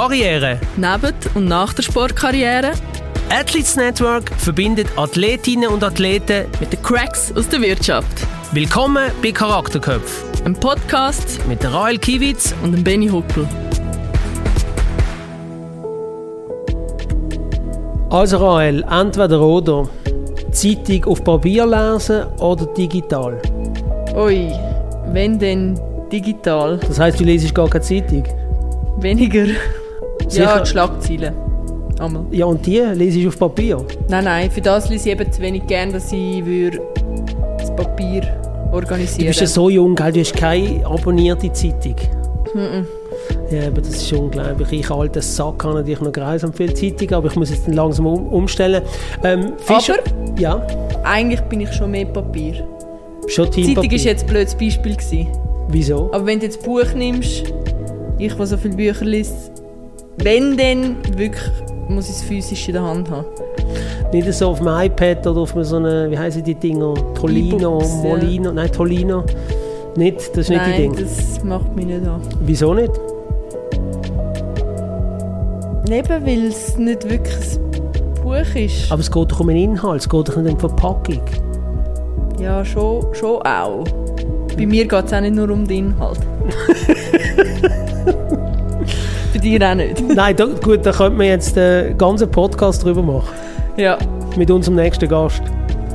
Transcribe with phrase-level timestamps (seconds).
[0.00, 0.58] Karriere.
[0.78, 2.72] Neben und nach der Sportkarriere
[3.28, 8.26] Athletes Network verbindet Athletinnen und Athleten mit den Cracks aus der Wirtschaft.
[8.52, 10.24] Willkommen bei Charakterköpf.
[10.46, 13.46] Ein Podcast mit der Rael Kiewitz und dem Benny Huckel.
[18.08, 19.86] Also Rael, entweder oder.
[20.50, 23.38] Zeitung auf Papier lesen oder digital?
[24.16, 24.50] Ui,
[25.12, 25.78] wenn denn
[26.10, 26.78] digital.
[26.88, 28.24] Das heißt, du lesest gar keine Zeitung?
[28.96, 29.44] Weniger.
[30.28, 30.42] Sicher?
[30.44, 31.34] Ja, die Schlagzeilen.
[31.98, 32.24] Einmal.
[32.30, 33.84] Ja, und die lese ich auf Papier?
[34.08, 36.80] Nein, nein, für das lese ich eben zu wenig gern, dass ich würde
[37.58, 38.22] das Papier
[38.72, 40.12] organisieren Du bist ja so jung, gell?
[40.12, 41.96] du hast keine abonnierte Zeitung.
[42.54, 42.86] Mhm.
[43.50, 44.72] Ja, aber das ist unglaublich.
[44.72, 48.28] Ich alter Sack habe natürlich noch grausam viel Zeitung, aber ich muss jetzt langsam um,
[48.28, 48.82] umstellen.
[49.24, 50.66] Ähm, Fischer, aber ja?
[51.04, 52.66] eigentlich bin ich schon mehr Papier.
[53.26, 54.96] Schon Team Zeitung war jetzt ein blödes Beispiel.
[54.96, 55.28] Gewesen.
[55.68, 56.10] Wieso?
[56.12, 57.52] Aber wenn du jetzt Buch nimmst,
[58.18, 59.52] ich, der so viele Bücher liest,
[60.18, 61.50] wenn dann wirklich
[61.88, 63.26] muss ich es physisch in der Hand haben.
[64.12, 66.94] Nicht so auf dem iPad oder auf so eine, wie heißen die Dinger?
[67.14, 68.52] Tolino, Molino, ja.
[68.52, 69.24] nein Tolino.
[69.96, 70.96] Nicht, das ist nein, nicht die Ding.
[70.96, 72.20] das macht mich nicht an.
[72.40, 72.92] Wieso nicht?
[75.90, 78.92] Eben, weil es nicht wirklich ein Buch ist.
[78.92, 81.20] Aber es geht doch um den Inhalt, es geht doch nicht um die Verpackung.
[82.38, 83.84] Ja, schon, schon auch.
[84.56, 86.20] Bei mir geht es auch nicht nur um den Inhalt.
[89.42, 90.00] Dir auch nicht.
[90.08, 93.34] Nein, da, gut, da könnte man jetzt einen ganzen Podcast drüber machen.
[93.78, 93.96] Ja.
[94.36, 95.42] Mit unserem nächsten Gast.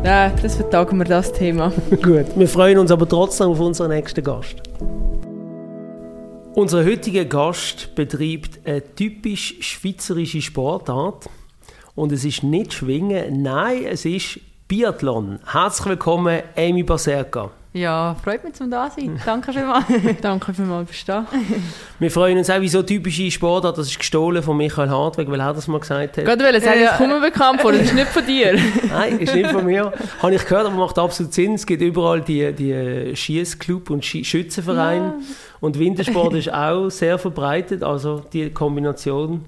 [0.04, 1.72] Ja, das vertagen wir das Thema.
[2.02, 4.56] gut, wir freuen uns aber trotzdem auf unseren nächsten Gast.
[6.56, 11.28] Unser heutiger Gast betreibt eine typisch schweizerische Sportart.
[11.94, 15.40] Und es ist nicht Schwingen, nein, es ist Biathlon.
[15.46, 17.52] Herzlich willkommen, Amy Baserka.
[17.76, 19.20] Ja, freut mich, zum da sein.
[19.26, 19.84] Danke vielmals.
[20.22, 21.26] Danke vielmals, bist du
[22.00, 25.42] Wir freuen uns auch, wie so typische Sportart, das ist gestohlen von Michael Hartweg, weil
[25.42, 26.24] er das mal gesagt hat.
[26.24, 26.92] Gerade wollte sagen, ja.
[26.94, 28.58] ich komme bekannt vor, das ist nicht von dir.
[28.90, 29.92] Nein, ist nicht von mir.
[30.22, 31.56] Habe ich gehört, aber macht absolut Sinn.
[31.56, 35.08] Es gibt überall die, die Schießclub und Schützenvereine.
[35.08, 35.26] Ja.
[35.60, 39.44] Und Wintersport ist auch sehr verbreitet, also die Kombination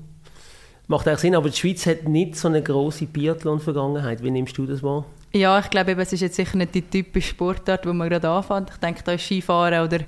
[0.87, 1.35] macht eigentlich Sinn.
[1.35, 4.21] Aber die Schweiz hat nicht so eine große Biathlon-Vergangenheit.
[4.21, 5.05] Wie nimmst du das wahr?
[5.37, 8.71] Ja, ich glaube, es ist jetzt sicher nicht die typische Sportart, wo man gerade anfängt.
[8.71, 9.99] Ich denke, da ist Skifahren oder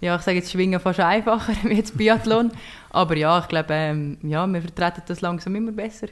[0.00, 2.52] ja, ich sage jetzt Schwingen fast einfacher wie jetzt Biathlon.
[2.90, 6.08] Aber ja, ich glaube, ähm, ja, wir vertreten das langsam immer besser.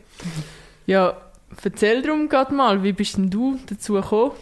[0.87, 1.17] Ja,
[1.63, 4.33] erzähl darum gerade mal, wie bist denn du dazu gekommen?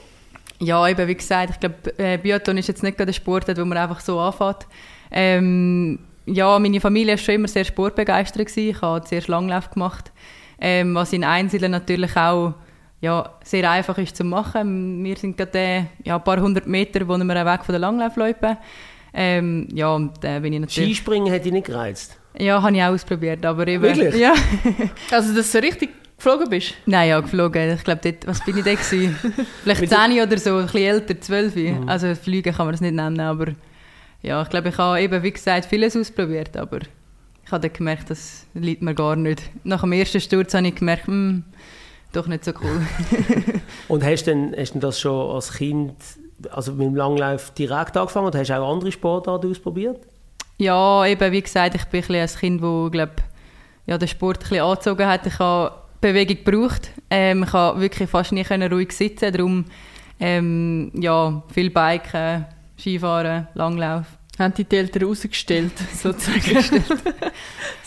[0.61, 3.65] Ja, eben wie gesagt, ich glaube, äh, Biathlon ist jetzt nicht gerade ein Sport, wo
[3.65, 4.69] man einfach so anfängt.
[5.11, 8.47] Ähm, ja, meine Familie war schon immer sehr sportbegeistert.
[8.47, 8.71] Gewesen.
[8.71, 10.13] Ich habe zuerst Langlauf gemacht,
[10.61, 12.55] ähm, was in Einzelnen natürlich auch
[13.01, 15.05] ja, sehr einfach ist zu machen.
[15.05, 18.57] Wir sind gerade äh, ja, ein paar hundert Meter wohnen wir weg von der Langlaufloipe.
[19.13, 20.97] Ähm, ja, und äh, bin ich natürlich...
[20.97, 22.19] Skispringen hätte ich nicht gereizt?
[22.37, 23.83] Ja, habe ich auch ausprobiert, aber eben...
[23.83, 24.17] Wirklich?
[24.17, 24.35] Ja.
[25.13, 26.75] also, dass du richtig geflogen bist?
[26.87, 27.75] Nein, ja, geflogen.
[27.75, 29.17] Ich glaube, was bin ich da gewesen?
[29.63, 31.55] Vielleicht 10 oder so, ein bisschen älter, 12.
[31.55, 31.89] Mhm.
[31.89, 33.53] Also fliegen kann man das nicht nennen, aber
[34.23, 36.79] ja, ich glaube, ich habe eben, wie gesagt, vieles ausprobiert, aber
[37.45, 39.43] ich habe dann gemerkt, das liegt mir gar nicht.
[39.65, 41.45] Nach dem ersten Sturz habe ich gemerkt, mh, hm,
[42.17, 42.87] doch nicht so cool.
[43.89, 45.95] Und hast du denn, hast denn das schon als Kind,
[46.51, 50.01] also mit dem Langlauf direkt angefangen oder hast du auch andere Sportarten ausprobiert?
[50.59, 53.11] Ja, eben wie gesagt, ich bin ein, ein Kind, das glaub,
[53.87, 55.27] ja, den Sport ein bisschen angezogen hat.
[55.27, 56.91] Ich habe Bewegung gebraucht.
[57.11, 59.65] Ähm, ich konnte wirklich fast nie ruhig sitzen, darum
[60.21, 62.47] ähm, ja, viel Biken,
[62.79, 64.07] Skifahren, Langlauf.
[64.39, 66.85] Haben die, die Eltern rausgestellt, sozusagen?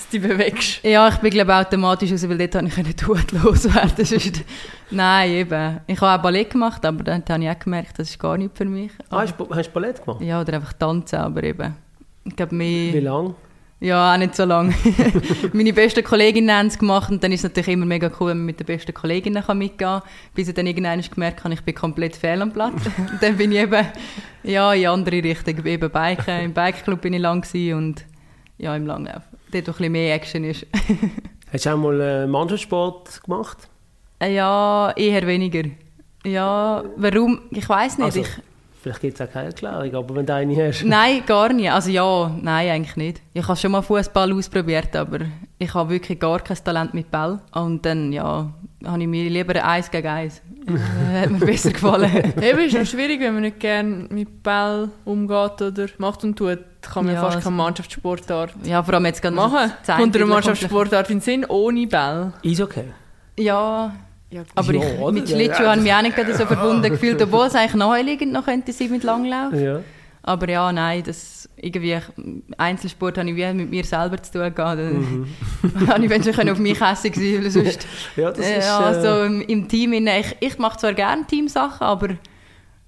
[0.08, 0.84] dass du dich bewegst?
[0.84, 4.34] Ja, ich bin glaube automatisch raus, weil dort konnte ich todlos werden.
[4.90, 5.80] Nein, eben.
[5.88, 8.58] Ich habe auch Ballett gemacht, aber dann habe ich auch gemerkt, das ist gar nicht
[8.58, 8.92] für mich.
[9.10, 10.22] Ah, hast du, hast du Ballett gemacht?
[10.22, 11.76] Ja, oder einfach tanzen, aber eben.
[12.24, 12.94] Ich glaube, mehr...
[12.94, 13.36] Wie lange?
[13.80, 14.74] Ja, auch nicht so lange.
[15.54, 18.38] Meine besten Kolleginnen haben es gemacht und dann ist es natürlich immer mega cool, wenn
[18.38, 20.02] man mit den besten Kolleginnen mitgehen kann,
[20.34, 22.74] bis ich dann irgendwann gemerkt habe, ich bin komplett fehl am Platz.
[22.98, 23.86] und dann bin ich eben
[24.44, 26.40] ja, in andere Richtung, eben Biken.
[26.40, 28.06] Im Bikeclub bin ich lang und
[28.58, 29.22] ja, im Langlauf
[29.52, 30.66] dort ein bisschen mehr Action ist.
[31.52, 33.70] Hast du auch mal äh, Mannschaftssport gemacht?
[34.20, 35.64] Äh, ja, eher weniger.
[36.26, 37.42] Ja, warum?
[37.52, 38.06] Ich weiß nicht.
[38.06, 38.30] Also, ich,
[38.82, 40.84] vielleicht gibt es auch keine Erklärung, aber wenn du eine hast.
[40.84, 41.72] Nein, gar nicht.
[41.72, 43.22] Also ja, nein, eigentlich nicht.
[43.34, 45.20] Ich habe schon mal Fußball ausprobiert, aber
[45.58, 47.40] ich habe wirklich gar kein Talent mit Ball.
[47.54, 48.52] Und dann, ja,
[48.86, 50.42] habe ich mir lieber eins gegen eins.
[51.14, 52.34] hat mir besser gefallen.
[52.42, 56.60] Eben, ist es schwierig, wenn man nicht gerne mit Ball umgeht oder macht und tut
[56.82, 59.72] kann man ja, fast keine Mannschaftssportart ja, vor allem jetzt machen.
[59.86, 62.34] Kommt eine Mannschaftssportart in Sinn, ohne Ball?
[62.44, 62.86] Ist okay.
[63.38, 63.94] Ja,
[64.30, 67.22] ja, aber ja, ich, mit Schlittschuh ja, habe ich mich auch nicht so verbunden gefühlt,
[67.22, 69.54] obwohl es eigentlich naheliegend noch könnte sein mit Langlauf.
[69.54, 69.82] Ja.
[70.24, 71.98] Aber ja, nein, das irgendwie
[72.58, 74.82] Einzelsport habe ich wie mit mir selber zu tun gehabt.
[74.82, 75.28] Mhm.
[75.88, 77.88] habe ich wenn schon auf mich hässlich sein, weil sonst
[78.18, 80.94] ja, das äh, ist, ja, äh, so im, im Team, in, ich, ich mache zwar
[80.94, 82.10] gerne Teamsachen, aber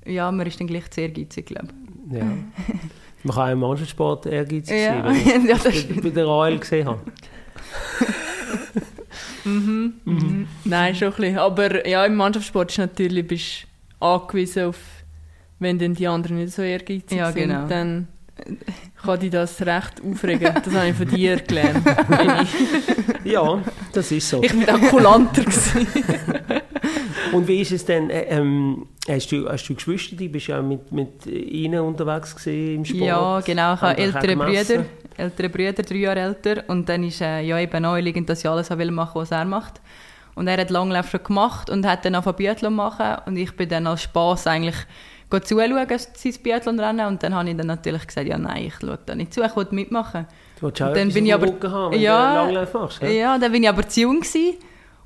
[0.05, 1.69] ja, man ist dann gleich zu ehrgeizig, glaube
[2.11, 2.25] ja.
[3.23, 5.13] Man kann auch im Mannschaftssport ehrgeizig Ja.
[5.13, 6.99] sein, wenn ich Ja, bei der AL gesehen habe.
[9.45, 10.47] Mhm.
[10.65, 11.37] Nein, schon ein bisschen.
[11.37, 13.67] Aber ja, im Mannschaftssport ist natürlich bist
[13.99, 14.77] du angewiesen auf,
[15.59, 17.67] wenn dann die anderen nicht so ehrgeizig Ja, sind, genau.
[17.67, 18.07] dann
[19.03, 20.53] kann dich das recht aufregen.
[20.63, 21.85] Das habe ich von dir gelernt.
[23.25, 24.41] Ja, das ist so.
[24.41, 25.87] ich bin auch kulanter gewesen.
[27.33, 30.61] Und wie ist es denn, äh, ähm, hast, du, hast du Geschwister, die bist ja
[30.61, 33.01] mit, mit ihnen unterwegs im Sport?
[33.01, 33.73] Ja, genau.
[33.75, 34.35] Ich habe ältere?
[34.35, 34.85] Brüder,
[35.17, 36.63] ältere Brüder, drei Jahre älter.
[36.67, 39.45] Und dann ist äh, ja eben naheliegend, dass ich alles machen will machen, was er
[39.45, 39.81] macht.
[40.35, 43.17] Und er hat Langlauf schon gemacht und hat dann angefangen Biathlon machen.
[43.25, 44.77] Und ich bin dann als Spass eigentlich
[45.43, 47.07] zuschauen, sein Biathlon-Rennen.
[47.07, 49.55] Und dann habe ich dann natürlich gesagt, ja nein, ich schaue da nicht zu, ich
[49.55, 50.25] will mitmachen.
[50.59, 52.45] Du willst auch dann bin ich aber- haben, wenn Ja.
[52.47, 53.01] du Langlauf machst.
[53.01, 53.09] Ja?
[53.09, 54.55] Ja, dann bin ich aber zu jung gewesen.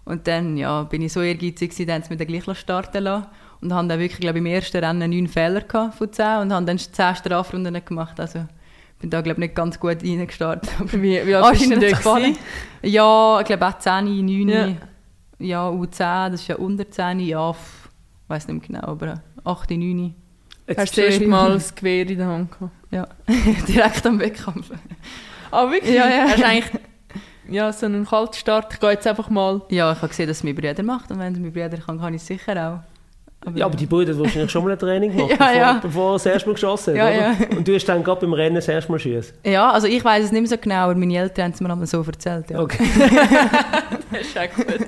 [0.06, 3.04] Und dann ja, bin ich so ehrgeizig, gewesen, dann haben sie mich dann gleich starten
[3.04, 3.28] lassen.
[3.62, 6.52] Und habe dann wirklich, glaube ich, im ersten Rennen neun Fehler gehabt von zehn und
[6.54, 8.20] habe dann zehn Strafrunden gemacht.
[8.20, 8.46] Also
[9.00, 10.70] bin da, glaube ich, nicht ganz gut reingestartet.
[10.80, 12.38] Aber Wie, wie alt bist du denn?
[12.82, 14.68] Ja, ich glaube auch 10, 9, Ja.
[14.68, 14.76] ja,
[15.40, 17.58] ja U10, das ist ja unter 10, ja, ich
[18.30, 20.14] weiß nicht mehr genau, aber 8, 9.
[20.68, 22.72] Jetzt- Hast du das erste Mal das Gewehr in der Hand gehabt?
[22.92, 23.08] Ja,
[23.68, 24.72] direkt am Wettkampf.
[25.52, 25.94] Ah, wirklich?
[25.96, 26.24] Ja, ja.
[26.30, 26.82] Hast du eigentlich
[27.50, 28.74] ja, so einen Kaltstart?
[28.74, 29.62] Ich gehe jetzt einfach mal...
[29.70, 32.00] Ja, ich habe gesehen, dass es mein Bruder macht und wenn es mein Bruder kann,
[32.00, 32.52] kann ich es sicher
[32.86, 33.50] auch.
[33.56, 35.80] Ja, aber die Brüder haben wahrscheinlich schon mal ein Training gemacht, Ja, bevor, ja.
[35.82, 37.36] bevor er das erste Mal geschossen hat, Ja.
[37.58, 39.36] Und du hast dann gerade beim Rennen das erste Mal schießen.
[39.46, 41.70] Ja, also ich weiß es nicht mehr so genau, aber meine Eltern haben es mir
[41.70, 42.50] einmal so erzählt.
[42.52, 42.60] Ja.
[42.62, 42.84] Okay.
[44.12, 44.88] Das ist auch gut.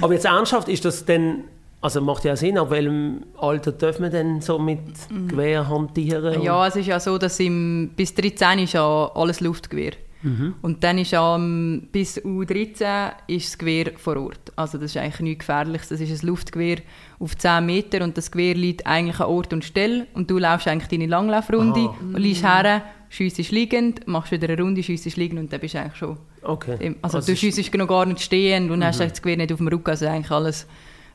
[0.00, 1.44] Aber jetzt ernsthaft, ist das denn,
[1.80, 4.80] also macht ja Sinn, ab welchem Alter dürfen wir denn so mit
[5.28, 6.42] Gewehr hantieren?
[6.42, 9.92] Ja, es ist ja so, dass im, bis 13 ist ja alles Luftgewehr.
[10.22, 10.54] Mhm.
[10.62, 14.52] Und dann ist ähm, bis U13 ist das Gewehr vor Ort.
[14.56, 15.88] Also das ist eigentlich nichts Gefährliches.
[15.88, 16.78] Das ist ein Luftgewehr
[17.18, 20.68] auf 10 Meter und das Gewehr liegt eigentlich an Ort und Stelle und du laufst
[20.68, 21.96] eigentlich deine Langlaufrunde Aha.
[22.00, 25.80] und liegst her, schiessest liegend, machst wieder eine Runde, schiessest liegend und dann bist du
[25.80, 26.16] eigentlich schon...
[26.42, 26.76] Okay.
[26.80, 29.36] im- Also, Also du es- schiessest noch gar nicht stehen und hast eigentlich das Gewehr
[29.36, 30.66] nicht auf dem Rücken, also eigentlich alles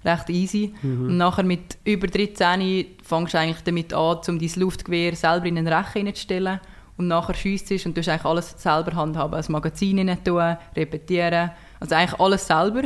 [0.04, 0.72] recht easy.
[0.84, 5.57] Und nachher mit über 13 fängst du eigentlich damit an, um dein Luftgewehr selber in
[5.57, 6.60] einen Rechen reinzustellen
[6.97, 11.51] und nachher schiessst du und du eigentlich alles selber handhaben, das Magazin rein tun, repetieren,
[11.80, 12.83] also eigentlich alles selber.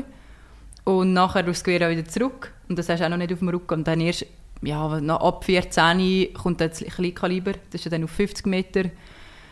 [0.84, 3.50] Und nachher das Gewehr wieder zurück und das hast du auch noch nicht auf dem
[3.50, 4.26] Rücken und dann erst
[4.62, 8.86] ja, ab 14 kommt dann das Kleinkaliber, das ist ja dann auf 50 Meter.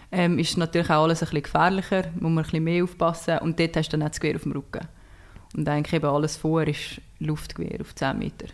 [0.10, 3.60] Ähm, ist natürlich auch alles ein bisschen gefährlicher, muss man ein bisschen mehr aufpassen und
[3.60, 4.88] dort hast du dann auch das Gewehr auf dem Rücken.
[5.56, 8.48] Und eigentlich eben alles vor ist Luftgewehr auf 10 Meter.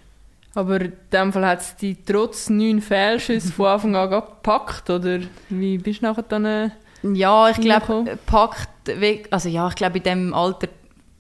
[0.56, 5.20] Aber in dem Fall hat es dich trotz neun Fehlschüsse von Anfang an gepackt, oder
[5.50, 6.46] wie bist du nachher dann...
[6.46, 6.70] Äh,
[7.02, 10.70] Ja, ich glaube, packt weg, also ja, ich glaube, in diesem Alter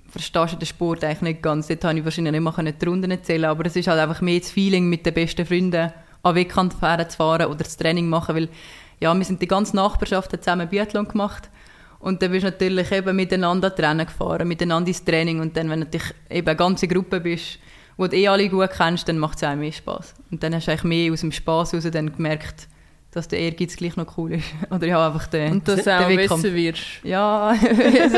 [0.07, 1.67] verstehst du den Sport eigentlich nicht ganz.
[1.67, 4.39] Dort habe ich wahrscheinlich nicht mehr die Runden zählen aber es ist halt einfach mehr
[4.39, 5.91] das Feeling, mit den besten Freunden
[6.21, 8.49] an Wettkampffahren zu fahren oder das Training machen, weil
[9.01, 11.49] ja, wir sind die ganze Nachbarschaft zusammen Biathlon gemacht
[11.99, 15.81] und dann bist du natürlich eben miteinander Rennen gefahren, miteinander ins Training und dann, wenn
[15.81, 17.59] du natürlich eben eine ganze Gruppe bist,
[17.97, 20.15] wo du eh alle gut kennst, dann macht es auch mehr Spaß.
[20.31, 22.67] Und dann hast du eigentlich mehr aus dem Spaß heraus dann gemerkt,
[23.11, 24.45] dass der Ehrgeiz gleich noch cool ist.
[24.71, 26.41] Oder ja, einfach der, und dass du auch Wettkampf.
[26.41, 26.83] besser wirst.
[27.03, 27.53] Ja,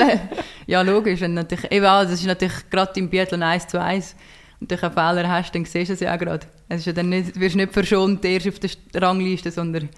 [0.68, 1.22] ja logisch.
[1.22, 4.16] Wenn natürlich, eben, auch, das ist natürlich gerade im Biathlon 1 zu 1
[4.62, 6.48] und du einen Fehler hast, dann siehst du es ja auch gerade.
[6.70, 9.90] Es ist ja dann nicht, wirst nicht verschont erst auf der Rangliste, sondern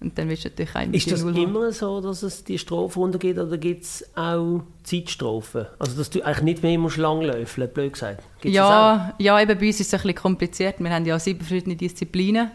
[0.00, 3.38] und dann wirst du natürlich auch Ist das immer so, dass es die Strafrunde gibt
[3.38, 5.66] oder gibt es auch Zeitstrafen?
[5.78, 8.22] Also dass du eigentlich nicht mehr musst langlaufen, blöd gesagt.
[8.40, 10.76] Gibt's Ja, ja, eben bei uns ist es ein bisschen kompliziert.
[10.78, 12.50] Wir haben ja sieben verschiedene Disziplinen.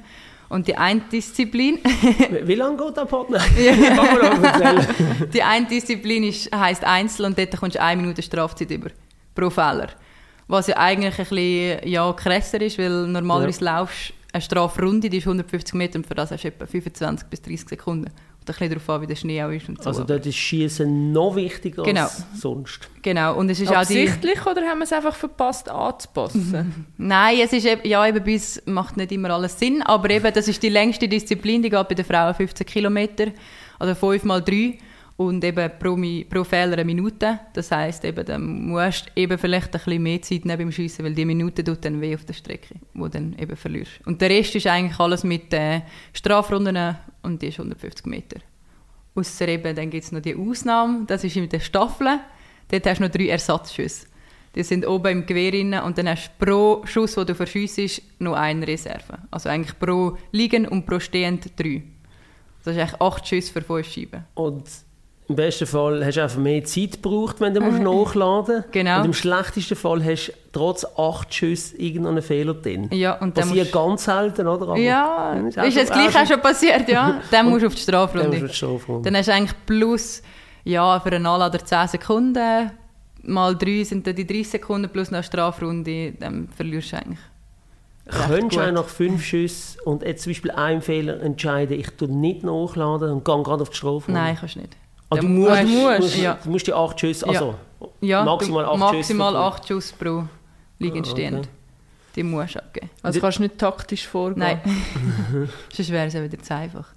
[0.49, 1.79] Und die eine Disziplin?
[2.43, 3.39] Wie- lange geht der Partner?
[5.33, 8.89] Die eine Disziplin ist, heisst Einzel und dort kommst du eine Minute Strafzeit über
[9.33, 9.89] pro Fehler.
[10.47, 15.17] Was ja eigentlich ein bisschen ja, krasser ist, weil normalerweise laufst du eine Strafrunde, die
[15.17, 18.07] ist 150 Meter und für das hast du etwa 25 bis 30 Sekunden.
[18.07, 18.11] Und
[18.41, 19.89] ein bisschen darauf an, wie der Schnee auch ist und so.
[19.89, 22.03] Also dort ist Schießen noch wichtiger Genau.
[22.03, 22.89] als sonst.
[23.01, 24.03] genau, und es ist auch die...
[24.03, 26.85] Absichtlich oder haben wir es einfach verpasst anzupassen?
[26.97, 30.31] Nein, es ist eben, ja, eben bei uns macht nicht immer alles Sinn, aber eben,
[30.33, 33.27] das ist die längste Disziplin, die geht bei den Frauen 15 Kilometer,
[33.79, 34.77] also 5 mal 3
[35.17, 35.97] und eben pro,
[36.29, 37.39] pro Fehler eine Minute.
[37.53, 41.05] Das heisst, eben, dann musst du eben vielleicht ein bisschen mehr Zeit nehmen beim Schiessen,
[41.05, 44.01] weil die Minute tut dann weh auf der Strecke, wo dann eben verlierst.
[44.05, 45.81] Und der Rest ist eigentlich alles mit äh,
[46.13, 48.39] Strafrunden und die ist 150 Meter.
[49.15, 52.19] Ausser eben, dann gibt es noch die Ausnahme, das ist mit den Staffeln.
[52.69, 54.07] Dort hast du noch drei Ersatzschüsse.
[54.55, 58.01] Die sind oben im Gewehr drin und dann hast du pro Schuss, den du verschiessest,
[58.19, 59.19] noch eine Reserve.
[59.31, 61.83] Also eigentlich pro liegen und pro stehend drei.
[62.63, 64.25] Das ist eigentlich acht Schüsse für fünf Scheiben.
[64.33, 64.63] Und
[65.27, 68.71] im besten Fall hast du einfach mehr Zeit gebraucht, wenn du musst nachladen musst.
[68.71, 68.99] Genau.
[68.99, 72.89] Und im schlechtesten Fall hast du trotz acht Schüssen irgendeinen Fehler drin.
[72.91, 74.67] Ja, und dann Passiert musst- ganz selten, oder?
[74.67, 77.19] Aber Ja, ist, auch jetzt gleich auch schon passiert, ja.
[77.31, 78.39] Dann musst du auf die Dann musst Strafrunde.
[78.39, 79.01] du die Strafrunde.
[79.09, 80.21] Dann hast du eigentlich plus,
[80.63, 82.71] ja, für einen Anlader 10 Sekunden,
[83.23, 87.19] mal 3 sind dann die 30 Sekunden plus noch eine Strafrunde, dann verlierst du eigentlich.
[88.07, 92.07] Könntest du auch nach fünf Schüssen und jetzt zum Beispiel einem Fehler entscheiden, ich tue
[92.07, 94.19] nicht nachladen und gehe gerade auf die Strafrunde?
[94.21, 94.77] Nein, kannst du nicht.
[95.17, 96.37] Ah, du, Dann musst, du, musst, musst, ja.
[96.43, 97.55] du musst die acht Schüsse, also
[98.01, 99.43] Ja, maximal du- acht maximal Schüsse.
[99.43, 100.23] 8 Schuss pro
[100.79, 101.39] liegend Ah, stehend.
[101.39, 101.49] okay.
[102.15, 102.89] Die musst du abgeben.
[103.03, 104.39] Also kannst du nicht taktisch vorgehen.
[104.39, 104.59] Nein.
[105.73, 106.87] Sonst wäre es ja wieder zu einfach.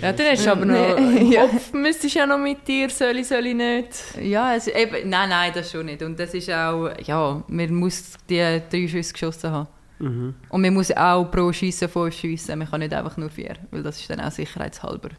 [0.00, 0.98] Ja, dann hast du aber noch...
[0.98, 1.46] Nee, Im ja.
[1.46, 3.88] Kopf müsstest du ja noch mit dir, soll ich, soll ich nicht.
[4.20, 6.02] Ja, es, eben, nein, nein, das schon nicht.
[6.02, 8.36] Und das ist auch, ja, man muss die
[8.70, 9.68] drei Schüsse geschossen haben.
[9.98, 10.34] Mhm.
[10.48, 12.58] Und man muss auch pro Schiessen fünf schiessen.
[12.58, 15.10] Man kann nicht einfach nur vier, weil das ist dann auch sicherheitshalber.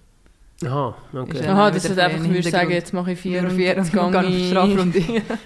[0.66, 1.38] Aha, okay.
[1.40, 3.78] Ist Aha, Ja, du wieder einfach ein würdest sagen, jetzt mache ich vier, und vier
[3.78, 5.02] und dann gehe auf die ich- Strafrunde.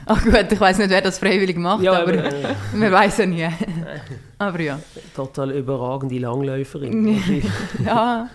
[0.05, 2.31] Ach gut, ich weiß nicht, wer das freiwillig macht, Ja, aber aber, äh,
[2.73, 3.47] man weiß ja nie.
[4.37, 4.79] aber ja.
[5.15, 7.41] total überragende Langläuferin.
[7.85, 8.29] Ja,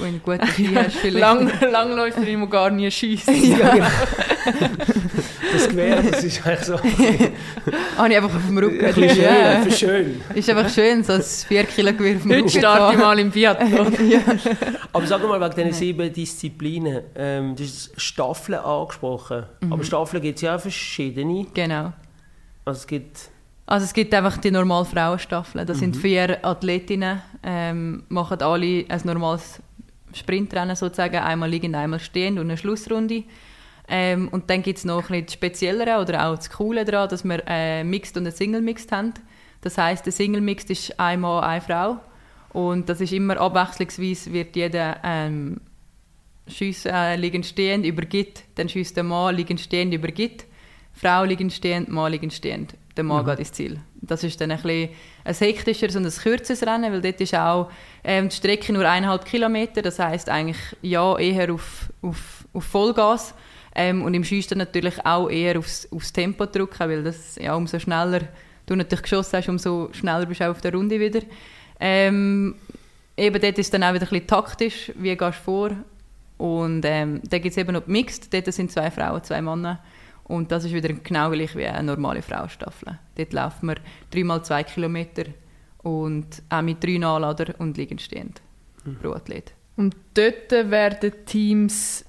[0.00, 1.18] gut, gut, Ski hast du vielleicht.
[1.20, 3.28] Lang, Langläuferin, die gar nie schießt.
[3.58, 3.86] ja, genau.
[5.52, 8.84] das Gewehr, das ist eigentlich so Habe ich einfach auf dem Rücken.
[8.84, 9.50] ein bisschen schön, Ja.
[9.50, 10.20] einfach schön.
[10.34, 12.58] Ist einfach schön, so ein 4 Kilo Gewehr auf dem Heute Rücken.
[12.58, 13.92] starte ich mal im Biathlon.
[14.10, 14.20] ja.
[14.92, 19.44] Aber sag mal, wegen diesen sieben Disziplinen, ähm, du hast Staffeln angesprochen.
[19.60, 19.72] Mhm.
[19.72, 21.46] Aber Staffeln gibt es ja auch verschiedene.
[21.54, 21.92] Genau.
[22.64, 23.18] Also es gibt...
[23.66, 25.64] Also es gibt einfach die normale Frauenstaffel.
[25.64, 25.80] Das Mhm.
[25.80, 29.60] sind vier Athletinnen, ähm, machen alle ein normales
[30.14, 33.24] Sprintrennen sozusagen, einmal liegend, einmal stehend und eine Schlussrunde.
[33.88, 37.08] Ähm, und dann gibt es noch ein bisschen das Speziellere oder auch das Coole daran,
[37.08, 39.14] dass wir äh, Mixed und ein Single Mixed haben.
[39.62, 42.00] Das heißt, der Single Mixed ist ein Mann, eine Frau.
[42.52, 45.60] Und das ist immer abwechslungsweise, wird jeder ähm,
[46.48, 50.46] schiessen, äh, liegend stehend übergibt, dann schießt der Mann liegend stehend übergibt,
[50.92, 52.74] Frau liegend stehend, Mann liegend stehend.
[52.96, 53.80] Der Mann geht ins Ziel.
[54.02, 54.90] Das ist dann ein, bisschen
[55.24, 57.70] ein hektischeres und ein kürzeres Rennen, weil dort ist auch
[58.02, 63.34] ähm, die Strecke nur eineinhalb Kilometer, das heißt eigentlich ja eher auf, auf, auf Vollgas.
[63.74, 67.78] Ähm, und im Schießen natürlich auch eher aufs, aufs Tempo drücken, weil das ja umso
[67.78, 68.22] schneller
[68.66, 71.20] du natürlich geschossen hast, umso schneller bist du auch auf der Runde wieder.
[71.78, 72.54] Ähm,
[73.16, 75.70] eben dort ist dann auch wieder ein bisschen taktisch, wie gehst du vor?
[76.38, 79.82] Und ähm, dann gibt es eben noch Mixed, dort sind zwei Frauen, zwei Männer.
[80.30, 83.00] Und das ist wieder genau gleich wie eine normale Frauenstaffel.
[83.16, 83.76] Dort laufen wir
[84.12, 85.24] dreimal zwei Kilometer
[85.78, 88.40] und auch mit drei Nachlader und liegend stehend
[89.02, 89.52] pro Athlet.
[89.76, 92.04] Und dort werden Teams,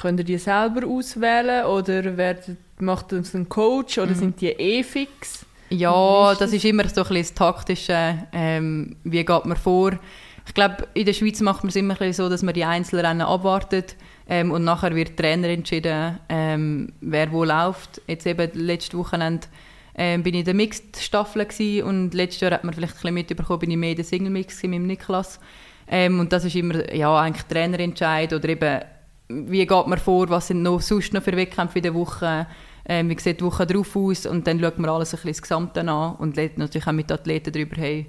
[0.00, 4.82] könnt ihr die selber auswählen oder werden, macht das ein Coach oder sind die eh
[4.82, 5.44] fix?
[5.68, 8.26] Ja, ist das ist immer so ein bisschen das Taktische.
[8.32, 9.98] Ähm, wie geht man vor?
[10.46, 12.64] Ich glaube, in der Schweiz macht man es immer ein bisschen so, dass man die
[12.64, 13.94] Einzelrennen abwartet
[14.28, 18.02] ähm, und nachher wird Trainer entschieden, ähm, wer wo läuft.
[18.06, 19.46] Jetzt eben letzte Wochenende
[19.94, 23.58] ähm, bin ich in der Mixed-Staffel und letztes Jahr hat man vielleicht ein bisschen mitbekommen,
[23.58, 25.40] bin ich mehr in der Single-Mix mit Niklas.
[25.88, 28.80] Ähm, und das ist immer ja, eigentlich Trainerentscheid oder eben,
[29.28, 32.46] wie geht man vor, was sind noch, sonst noch für Wettkämpfe in der Woche,
[32.86, 35.42] ähm, wie sieht die Woche drauf aus und dann schaut man alles ein bisschen das
[35.42, 38.06] Gesamte an und redet natürlich auch mit Athleten darüber, hey,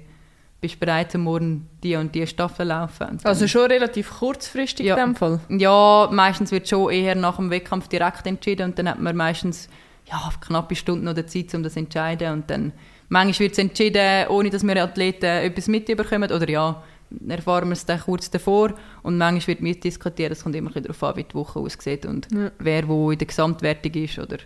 [0.60, 3.18] bist du bereit, morgen die und die Staffel laufen?
[3.24, 4.96] Also schon relativ kurzfristig Ja.
[4.96, 5.40] in dem Fall.
[5.48, 9.68] ja, meistens wird schon eher nach dem Wettkampf direkt entschieden und dann hat man meistens
[10.10, 12.72] ja, knappe Stunden oder Zeit, um das zu entscheiden und dann
[13.08, 16.82] manchmal wird es entschieden, ohne dass wir Athleten etwas mitbekommen oder ja,
[17.28, 21.16] erfahren wir es dann kurz davor und manchmal wird mitdiskutiert, es kommt immer darauf an,
[21.16, 22.50] wie die Woche aussieht und Ja.
[22.58, 24.36] wer wo in der Gesamtwertung ist oder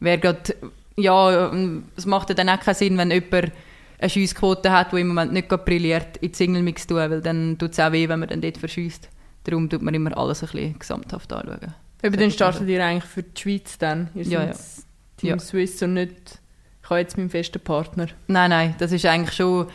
[0.00, 0.54] wer gerade,
[0.96, 1.52] ja,
[1.96, 3.52] es macht dann auch keinen Sinn, wenn jemand
[3.98, 7.58] eine Schiessquote hat, die im Moment nicht gerade brilliert, in die Single-Mix tun, weil dann
[7.58, 9.08] tut es auch weh, wenn man dann dort verschießt.
[9.44, 11.74] Darum tut man immer alles ein bisschen gesamthaft anschauen.
[12.02, 14.08] Eben, dann startet ihr eigentlich für die Schweiz dann.
[14.14, 14.82] Ihr Ja, seid ja.
[15.16, 15.38] Team Ja.
[15.38, 16.38] Swiss und nicht,
[16.82, 18.06] ich habe jetzt meinen festen Partner.
[18.28, 19.66] Nein, nein, das ist eigentlich schon...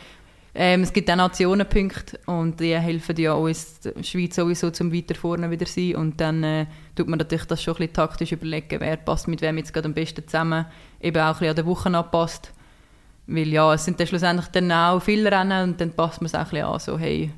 [0.56, 5.16] Ähm, es gibt auch Nationenpunkte und die helfen ja uns, die Schweiz sowieso zum weiter
[5.16, 8.80] vorne wieder sein und dann äh, tut man natürlich das schon ein bisschen taktisch überlegen,
[8.80, 10.68] wer passt mit wem jetzt gerade am besten zusammen,
[11.02, 12.54] eben auch ein bisschen an der Woche anpasst.
[13.28, 16.36] Weil ja, es sind dann schlussendlich dann auch viele Rennen und dann passt man es
[16.36, 17.32] auch ein bisschen an, so hey,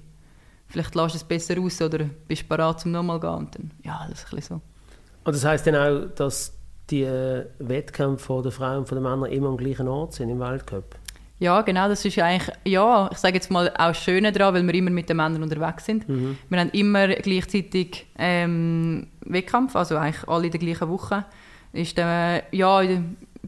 [0.67, 3.71] vielleicht lässt du es besser aus oder bist du bereit zum nochmal gehen und dann,
[3.83, 4.61] ja, das ist ein bisschen so.
[5.25, 6.53] Und das heisst dann auch, dass
[6.89, 10.39] die äh, Wettkämpfe der Frauen und von den Männern immer am gleichen Ort sind im
[10.39, 10.95] Weltcup?
[11.37, 14.53] Ja, genau, das ist ja eigentlich, ja, ich sage jetzt mal auch das Schöne daran,
[14.53, 16.07] weil wir immer mit den Männern unterwegs sind.
[16.07, 16.37] Mhm.
[16.47, 21.25] Wir haben immer gleichzeitig ähm, Wettkampf, also eigentlich alle in der gleichen Woche.
[21.73, 22.81] Ist, äh, ja,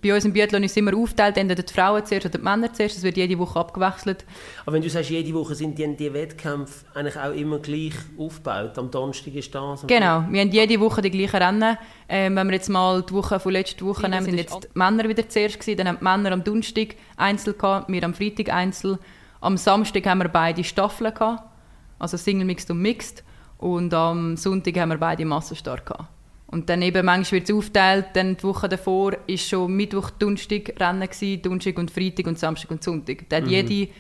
[0.02, 2.72] bei uns im Biathlon ist es immer aufgeteilt, entweder die Frauen zuerst oder die Männer
[2.74, 2.98] zuerst.
[2.98, 4.26] Es wird jede Woche abgewechselt.
[4.66, 8.78] Aber wenn du sagst, jede Woche sind die, die Wettkämpfe eigentlich auch immer gleich aufgebaut.
[8.78, 9.86] Am Donnerstag ist das.
[9.88, 11.78] Genau, wir haben jede Woche die gleichen Rennen.
[12.10, 15.08] Ähm, wenn wir jetzt mal die Woche von letzter Woche nehmen, sind jetzt die Männer
[15.08, 15.78] wieder zuerst gewesen.
[15.78, 18.98] Dann haben die Männer am Donnerstag einzeln gehabt, wir am Freitag einzeln.
[19.42, 21.44] Am Samstag haben wir beide Staffeln gehabt,
[22.00, 23.24] also Single Mixed und Mixed.
[23.58, 26.10] Und am Sonntag haben wir beide Massenstart gehabt.
[26.48, 30.74] Und dann eben manchmal wird es aufgeteilt, dann die Woche davor war schon Mittwoch, Donnerstag
[30.80, 33.28] Rennen gewesen, Donnerstag und Freitag und Samstag und Sonntag.
[33.30, 33.50] Dann mhm.
[33.50, 33.92] jede,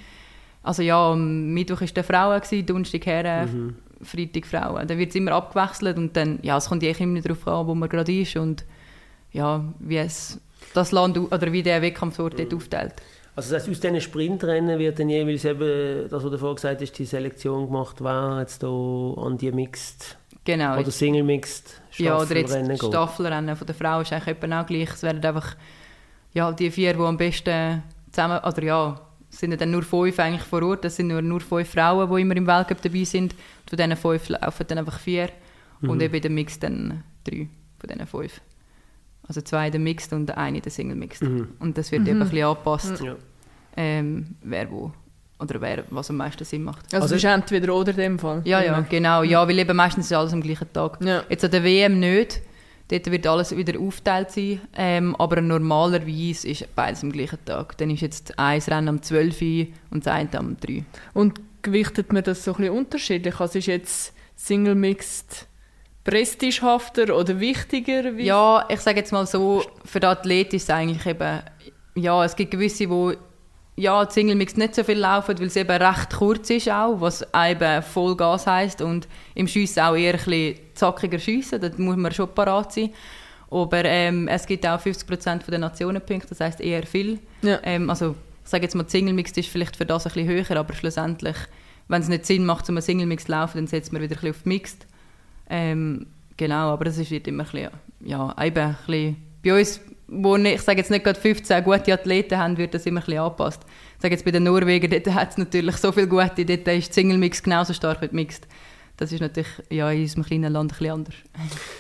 [0.64, 4.06] also ja, Mittwoch war der Frauen, gewesen, Donnerstag Herren, mhm.
[4.06, 4.88] Freitag Frauen.
[4.88, 7.76] Dann wird es immer abgewechselt und dann, ja, es kommt eigentlich immer darauf an, wo
[7.76, 8.64] man gerade ist und
[9.34, 10.40] ja, wie es
[10.74, 12.38] das Land oder wie der Wettkampfort mhm.
[12.38, 12.94] dort aufteilt.
[13.36, 16.82] Also das heißt, aus diesen Sprintrennen wird dann jeweils eben, das, was du vorhin gesagt
[16.82, 20.80] hast, die Selektion gemacht, wer jetzt da an die Mixed genau.
[20.80, 24.90] oder Single Mixed ja, oder jetzt das Staffelrennen von der Frau ist eigentlich auch gleich.
[24.90, 25.56] Es werden einfach
[26.34, 30.44] ja, die vier, die am besten zusammen, oder ja, es sind dann nur fünf eigentlich
[30.44, 33.34] vor Ort, das sind nur, nur fünf Frauen, die immer im Weltcup dabei sind.
[33.34, 35.30] Und von diesen fünf laufen dann einfach vier
[35.82, 35.90] mhm.
[35.90, 38.42] und eben in der Mix dann drei von diesen fünf.
[39.28, 41.24] Also zwei in der Mixed und eine in der Single Mixed.
[41.24, 41.50] Mhm.
[41.60, 42.08] Und das wird mhm.
[42.08, 43.16] eben ein bisschen angepasst, ja.
[43.76, 44.92] ähm, wer wo
[45.40, 46.86] oder wer, was am meisten Sinn macht.
[46.94, 48.42] Also, also ist entweder oder in dem Fall?
[48.44, 49.24] Ja, ja, genau.
[49.24, 50.98] Ja, weil eben meistens ist alles am gleichen Tag.
[51.02, 51.24] Ja.
[51.30, 52.42] Jetzt an der WM nicht.
[52.90, 54.62] Dort wird alles wieder aufgeteilt sein.
[54.76, 57.78] Ähm, aber normalerweise ist beides am gleichen Tag.
[57.78, 62.14] Dann ist jetzt eins Rennen am 12 Uhr und das eine am 3 Und gewichtet
[62.14, 63.40] man das so ein bisschen unterschiedlich?
[63.40, 65.48] Also ist jetzt Single Mixed
[66.04, 68.14] prestigehafter oder wichtiger?
[68.14, 71.42] Ja, ich sage jetzt mal so, für den Athlet ist es eigentlich eben,
[71.96, 73.18] ja, es gibt gewisse, die
[73.80, 77.00] ja, die Single Mix nicht so viel laufen, weil es eben recht kurz ist auch,
[77.00, 81.96] was eben Vollgas heisst und im Schiessen auch eher ein bisschen zackiger schiessen, da muss
[81.96, 82.90] man schon parat sein.
[83.52, 87.20] Aber ähm, es gibt auch 50% der Nationenpunkte, das heisst eher viel.
[87.44, 87.60] Ja.
[87.64, 90.28] Ähm, also ich sage jetzt mal, die Single Mix ist vielleicht für das ein bisschen
[90.28, 91.38] höher, aber schlussendlich,
[91.88, 94.16] wenn es nicht Sinn macht, um einen Single Mix zu laufen, dann setzt man wieder
[94.16, 94.88] ein bisschen auf Mixed.
[95.50, 97.70] Ähm, genau, aber das ist immer ein bisschen,
[98.04, 102.38] ja, eben ein bisschen, bei uns wo ich sage jetzt nicht gerade 15 gute Athleten
[102.38, 103.62] haben, wird das immer ein bisschen angepasst.
[103.96, 106.94] Ich sage jetzt bei den Norwegen, dort hat es natürlich so viele gute, dort ist
[106.94, 108.48] Single Mix genauso stark wie Mixed.
[109.00, 111.14] Das ist natürlich ja, in unserem kleinen Land ein bisschen anders.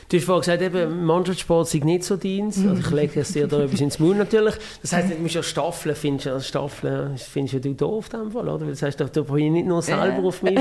[0.07, 2.59] Du hast vorhin gesagt, eben, Mannschaftssport sei nicht so deins.
[2.63, 4.53] Also ich lege es dir da etwas ins Mund natürlich.
[4.83, 8.47] Das heisst, du musst ja Staffeln, findest du, Staffeln findest du doof in dem Fall,
[8.47, 8.67] oder?
[8.67, 10.59] Das heisst, da brauche ich nicht nur selber auf mich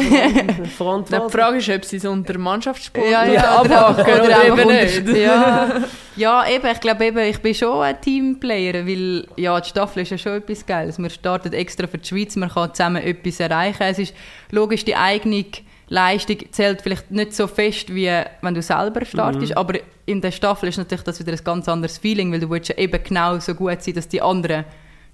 [0.78, 1.26] verantworten.
[1.26, 4.68] Die Frage ist, ob sie es unter Mannschaftssport ja, ja, abhaken oder, oder, oder eben
[4.68, 5.08] nicht.
[5.18, 5.82] Ja.
[6.16, 10.10] ja, eben, ich glaube eben, ich bin schon ein Teamplayer, weil ja, die Staffel ist
[10.10, 10.96] ja schon etwas Geiles.
[10.96, 13.82] Man startet extra für die Schweiz, man kann zusammen etwas erreichen.
[13.82, 14.14] Es ist
[14.50, 15.44] logisch die eigene
[15.88, 18.10] Leistung zählt vielleicht nicht so fest, wie
[18.42, 19.58] wenn du selber startest, mhm.
[19.58, 22.68] aber in der Staffel ist natürlich das wieder ein ganz anderes Feeling, weil du willst
[22.70, 24.64] ja eben genau so gut sein, dass die anderen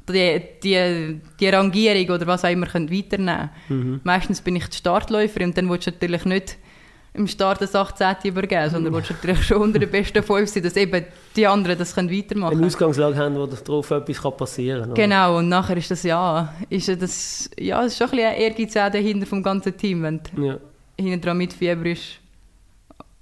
[0.08, 3.90] die, die, die Rangierung oder was auch immer können weiternehmen können.
[3.92, 4.00] Mhm.
[4.02, 6.56] Meistens bin ich die Startläuferin und dann willst du natürlich nicht
[7.14, 8.16] im Start das 18.
[8.24, 11.04] übergeben, sondern willst du natürlich schon unter den besten fünf sein, dass eben
[11.36, 12.62] die anderen das können weitermachen können.
[12.62, 14.94] Eine Ausgangslage haben, wo darauf etwas passieren kann.
[14.94, 18.76] Genau, und nachher ist das ja, ist das, ja, das ist schon ein bisschen Ehrgeiz
[18.76, 20.58] auch dahinter vom ganzen Team, wenn du ja.
[20.98, 22.18] hinten dran mitfieberst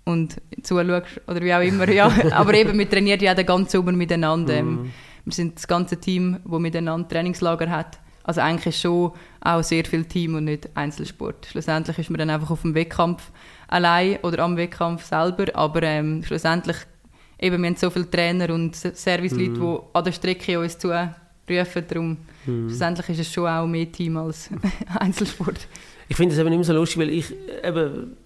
[0.04, 1.88] und zuschaust oder wie auch immer.
[1.88, 2.12] Ja.
[2.32, 4.62] Aber eben, wir trainieren ja den ganzen Sommer miteinander.
[4.62, 4.92] Mhm.
[5.24, 7.98] Wir sind das ganze Team, das miteinander Trainingslager hat.
[8.22, 11.46] Also eigentlich schon auch sehr viel Team und nicht Einzelsport.
[11.46, 13.30] Schlussendlich ist man dann einfach auf dem Wettkampf
[13.70, 16.76] allein oder am Wettkampf selber, aber ähm, schlussendlich
[17.38, 19.60] eben, wir haben so viele Trainer und Serviceleute, mhm.
[19.60, 22.68] die an der Strecke uns zurufen, darum mhm.
[22.68, 24.50] schlussendlich ist es schon auch mehr Team als
[24.98, 25.66] Einzelsport.
[26.08, 27.32] Ich finde es eben immer so lustig, weil ich
[27.64, 28.16] eben,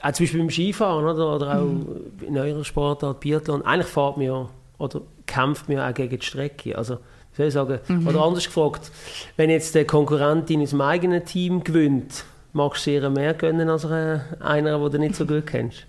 [0.00, 2.26] auch zum Beispiel beim Skifahren oder, oder auch mhm.
[2.26, 6.24] in eurer Sportart Biathlon, eigentlich fahrt man ja oder kämpft man ja auch gegen die
[6.24, 6.76] Strecke.
[6.76, 6.98] Also,
[7.36, 8.06] soll ich sagen, mhm.
[8.06, 8.90] oder anders gefragt,
[9.36, 13.84] wenn jetzt der Konkurrent in unserem eigenen Team gewinnt, magst du ihr mehr gönnen als
[13.84, 15.86] einer, den du nicht so gut kennst?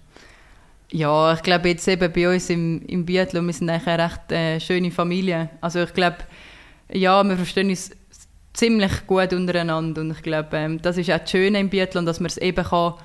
[0.92, 4.32] Ja, ich glaube jetzt eben bei uns im, im Biathlon, wir sind eigentlich eine recht
[4.32, 5.50] äh, schöne Familie.
[5.62, 6.18] Also ich glaube,
[6.92, 7.92] ja, wir verstehen uns
[8.54, 12.20] ziemlich gut untereinander und ich glaube, ähm, das ist auch das Schöne im Biathlon, dass
[12.20, 12.96] man es eben kann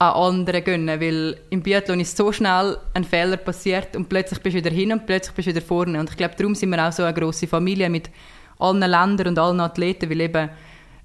[0.00, 4.54] an anderen gönnen, weil im Biathlon ist so schnell ein Fehler passiert und plötzlich bist
[4.54, 6.86] du wieder hin und plötzlich bist du wieder vorne und ich glaube, darum sind wir
[6.86, 8.10] auch so eine grosse Familie mit
[8.58, 10.50] allen Ländern und allen Athleten, weil eben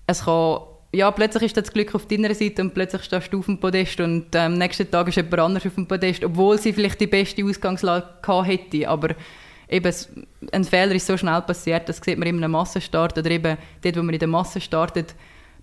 [0.08, 0.62] es kann
[0.94, 4.00] ja, plötzlich ist das Glück auf deiner Seite und plötzlich stehst du auf dem Podest
[4.00, 7.08] und am ähm, nächsten Tag ist jemand anders auf dem Podest, obwohl sie vielleicht die
[7.08, 8.88] beste Ausgangslage gehabt hätte.
[8.88, 9.10] Aber
[9.70, 9.94] eben,
[10.52, 13.98] ein Fehler ist so schnell passiert, das sieht man in einem Massenstart oder eben dort,
[13.98, 15.16] wo man in der Masse startet,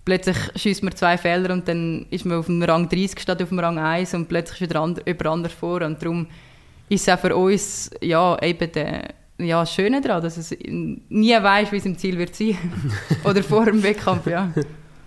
[0.03, 3.49] plötzlich schießt man zwei Fehler und dann ist man auf dem Rang 30 statt auf
[3.49, 6.27] dem Rang 1 und plötzlich ist wieder and jemand anders vor und darum
[6.89, 11.31] ist es auch für uns ja, eben der, ja, das Schöne daran, dass es nie
[11.31, 12.57] weiß, wie es im Ziel wird sein.
[13.23, 14.51] Oder vor dem Wettkampf, ja.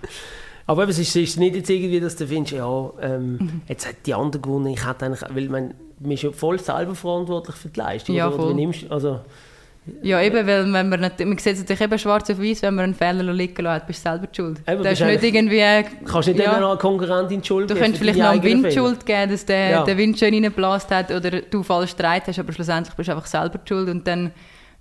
[0.67, 3.63] Aber es ist, ist nicht jetzt irgendwie, dass du findest, ja, ähm, mhm.
[3.69, 6.95] jetzt hat die andere gewonnen, ich hätte eigentlich, weil man, man ist ja voll selber
[6.95, 8.15] verantwortlich für die Leistung.
[8.15, 8.47] Ja, voll.
[8.47, 9.21] Oder nimmst, also,
[10.03, 12.75] ja, eben, weil wenn man, nicht, man sieht es natürlich eben schwarz auf weiß, wenn
[12.75, 14.63] man einen Fehler liegen lässt, bist du selber die schuld.
[14.67, 15.61] Eben, das ist nicht irgendwie...
[16.07, 18.73] Kannst du nicht ja, noch eine Konkurrentin die Schuld Du könntest vielleicht noch einen Wind
[18.73, 19.85] Schuld geben, dass der, ja.
[19.85, 23.27] der Wind schön reingeblasen hat oder du falsch Streit hast, aber schlussendlich bist du einfach
[23.27, 24.31] selber die schuld und dann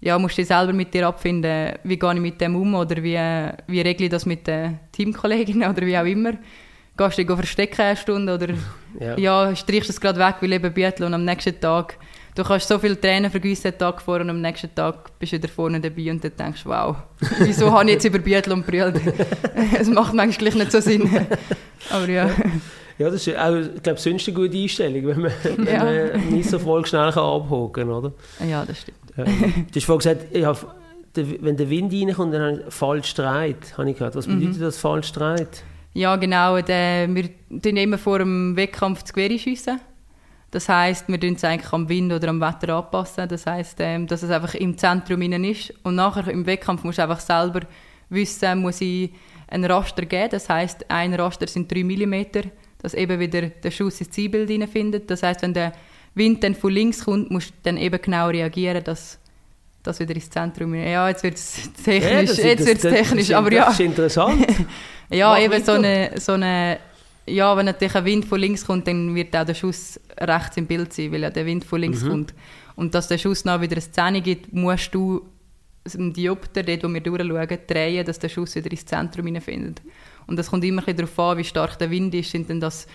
[0.03, 3.01] ja, musst du dich selber mit dir abfinden, wie gehe ich mit dem um oder
[3.01, 3.17] wie,
[3.67, 6.33] wie regle ich das mit den Teamkolleginnen oder wie auch immer.
[6.95, 8.47] Gehst du dich verstecken eine Stunde oder
[8.99, 9.17] ja.
[9.17, 11.97] ja streichst es gerade weg, weil eben Biathlon am nächsten Tag
[12.35, 15.37] du kannst so viele Tränen vergießen den Tag vor und am nächsten Tag bist du
[15.37, 16.97] wieder vorne dabei und dann denkst du, wow,
[17.39, 18.99] wieso habe ich jetzt über Biathlon brüllt?
[19.79, 21.09] es macht manchmal gleich nicht so Sinn.
[21.89, 22.29] Aber ja.
[22.99, 25.31] Ja, das ist auch, ich glaube, sonst eine gute Einstellung, wenn man,
[25.65, 25.85] ja.
[25.85, 28.11] wenn man nicht so voll schnell abhaken kann, oder?
[28.47, 29.02] Ja, das stimmt.
[29.17, 29.25] Ja.
[29.71, 30.55] Du hast vorhin gesagt, ja,
[31.15, 34.15] wenn der Wind reinkommt, dann falsch Streit, habe ich gehört.
[34.15, 34.61] Was bedeutet mhm.
[34.61, 35.63] das, falsch Streit?
[35.93, 36.59] Ja, genau.
[36.61, 39.79] Der, wir schiessen immer vor dem Wettkampf zu Quere schiessen.
[40.49, 43.27] Das heißt, wir tun es eigentlich am Wind oder am Wetter anpassen.
[43.27, 45.73] Das heißt, ähm, dass es einfach im Zentrum innen ist.
[45.83, 47.61] Und nachher im Wettkampf musst du einfach selber
[48.09, 49.11] wissen, muss ich
[49.47, 50.29] einen Raster geben.
[50.31, 52.25] Das heißt, ein Raster sind 3 mm,
[52.81, 55.09] dass eben wieder der Schuss ins Zielbild findet.
[55.09, 55.73] Das heißt, wenn der
[56.15, 59.19] Wind dann von links kommt, musst du dann eben genau reagieren, dass
[59.81, 60.73] das wieder ins Zentrum.
[60.75, 63.65] Ja, jetzt wird es technisch, ja, jetzt wird's technisch, das, aber ja.
[63.65, 64.47] Das ist interessant.
[65.09, 66.79] ja, Mach eben so eine, so eine
[67.25, 70.67] ja, wenn natürlich ein Wind von links kommt, dann wird auch der Schuss rechts im
[70.67, 72.09] Bild sein, weil ja der Wind von links mhm.
[72.09, 72.33] kommt.
[72.75, 75.21] Und dass der Schuss noch wieder eine Szene gibt, musst du
[75.93, 79.81] im Diopter, dort wo wir durchschauen, drehen, dass der Schuss wieder ins Zentrum hineinfindet.
[80.27, 82.31] Und das kommt immer darauf an, wie stark der Wind ist.
[82.31, 82.87] Sind dann das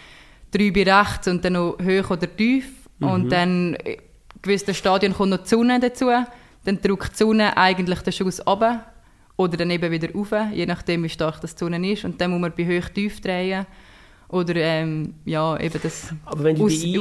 [0.50, 2.66] drei bei rechts und dann noch hoch oder tief.
[2.98, 3.08] Mhm.
[3.08, 3.98] Und dann, äh,
[4.42, 6.06] gewissen Stadien kommt noch die Sonne dazu.
[6.64, 8.84] Dann drückt die Sonne eigentlich den Schuss runter
[9.36, 12.04] oder dann eben wieder rauf, je nachdem, wie stark das die Sonne ist.
[12.04, 13.66] Und dann muss man bei hoch tief drehen.
[14.28, 17.00] Oder ähm, ja, eben das Aber wenn du Aus die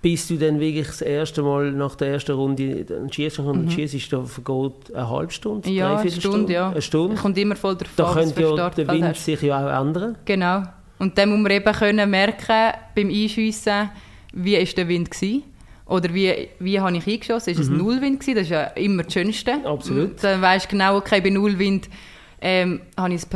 [0.00, 3.70] bist du dann wirklich das erste Mal nach der ersten Runde dann schießt und mhm.
[3.70, 6.70] schießt, da vergeht eine halbe Stunde, ja, eine Stunde, Stunde, ja.
[6.70, 7.16] Eine Stunde.
[7.16, 9.24] Kommt immer voll drauf Da könnte ja der Wind hast.
[9.24, 10.16] sich ja auch ändern.
[10.24, 10.62] Genau.
[10.98, 13.90] Und dann muss man eben können merken, beim Einschiessen,
[14.32, 15.42] wie ist der Wind war.
[15.86, 17.50] Oder wie, wie habe ich eingeschossen?
[17.50, 17.78] Ist es mhm.
[17.78, 18.34] Nullwind gewesen?
[18.34, 19.64] Das ist ja immer das Schönste.
[19.64, 20.22] Absolut.
[20.22, 21.88] Dann weisst du genau, okay, bei Nullwind
[22.40, 23.26] ähm, habe ich es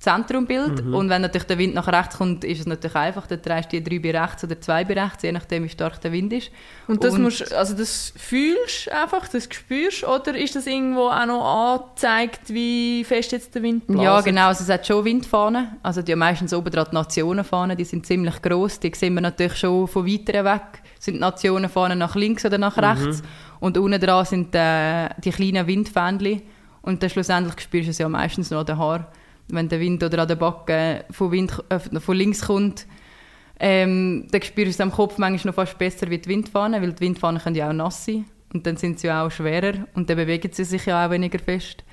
[0.00, 0.84] Zentrumbild.
[0.84, 0.94] Mhm.
[0.94, 3.26] Und wenn natürlich der Wind nach rechts kommt, ist es natürlich einfach.
[3.26, 6.00] Dann drehst du die drei bei rechts oder zwei bei rechts, je nachdem, wie stark
[6.00, 6.52] der Wind ist.
[6.86, 11.08] Und das, und musst, also das fühlst du einfach, das spürst oder ist das irgendwo
[11.08, 14.02] auch noch angezeigt, wie fest jetzt der Wind bläst?
[14.02, 14.46] Ja, genau.
[14.46, 15.66] Also es hat schon Windfahnen.
[15.82, 18.78] Also die meistens oben dran die Nationenfahnen, die sind ziemlich gross.
[18.78, 20.80] Die sehen wir natürlich schon von weiter weg.
[21.00, 22.84] Sind die Nationenfahnen nach links oder nach mhm.
[22.84, 23.22] rechts.
[23.22, 23.28] Mhm.
[23.58, 26.42] Und unten dran sind äh, die kleinen Windfähnchen.
[26.82, 29.06] Und dann schlussendlich spürst du es ja meistens noch an den Haaren
[29.48, 32.86] wenn der Wind oder an der Backe von, Wind, äh, von links kommt,
[33.60, 36.92] ähm, dann spürst du es am Kopf manchmal noch fast besser wie die Windfahne, weil
[36.92, 40.08] die Windfahnen können ja auch nass sein und dann sind sie ja auch schwerer und
[40.08, 41.84] dann bewegen sie sich ja auch weniger fest.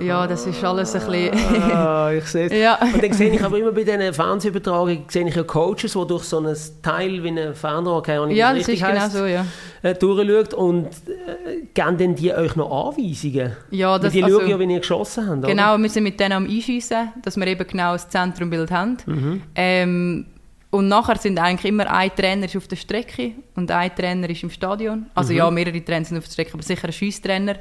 [0.00, 1.72] Ja, das ist alles ein bisschen...
[1.72, 2.52] ah, ich sehe es.
[2.52, 2.78] Ja.
[2.82, 6.24] Und dann sehe ich aber immer bei diesen Fernsehübertragungen, sehe ich ja Coaches, die durch
[6.24, 9.44] so ein Teil wie ein Fernrohr, keine Ahnung, ja, das ist genau so, ja.
[9.82, 13.56] Äh, durchschaut und äh, geben denn die euch noch Anweisungen?
[13.70, 15.82] Ja, das, Weil die also, schauen ja, wie ihr geschossen habt, Genau, oder?
[15.82, 18.98] wir sind mit denen am Einschiessen, dass wir eben genau das Zentrumbild haben.
[19.06, 19.42] Mhm.
[19.54, 20.26] Ähm,
[20.70, 24.42] und nachher sind eigentlich immer ein Trainer ist auf der Strecke und ein Trainer ist
[24.44, 25.06] im Stadion.
[25.14, 25.38] Also mhm.
[25.38, 27.56] ja, mehrere Trainer sind auf der Strecke, aber sicher ein Schiesstrainer.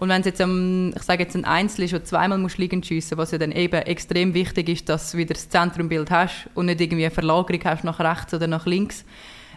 [0.00, 3.18] Und wenn es jetzt, um, ich sage jetzt ein Einzel wo zweimal musst liegen schiessen,
[3.18, 6.80] was ja dann eben extrem wichtig ist, dass du wieder das Zentrumbild hast und nicht
[6.80, 9.04] irgendwie eine Verlagerung hast nach rechts oder nach links,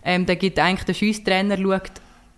[0.04, 1.92] ähm, dann gibt eigentlich der Schiesstrainer schaut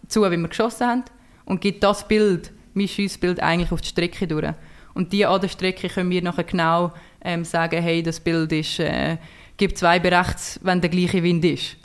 [0.08, 1.04] zu, wie wir geschossen haben
[1.46, 4.54] und gibt das Bild, mein Schiessbild eigentlich auf die Strecke durch.
[4.94, 8.80] Und die an der Strecke können wir nachher genau ähm, sagen, hey, das Bild ist,
[8.80, 9.18] äh,
[9.58, 11.78] gibt zwei rechts, wenn der gleiche Wind ist.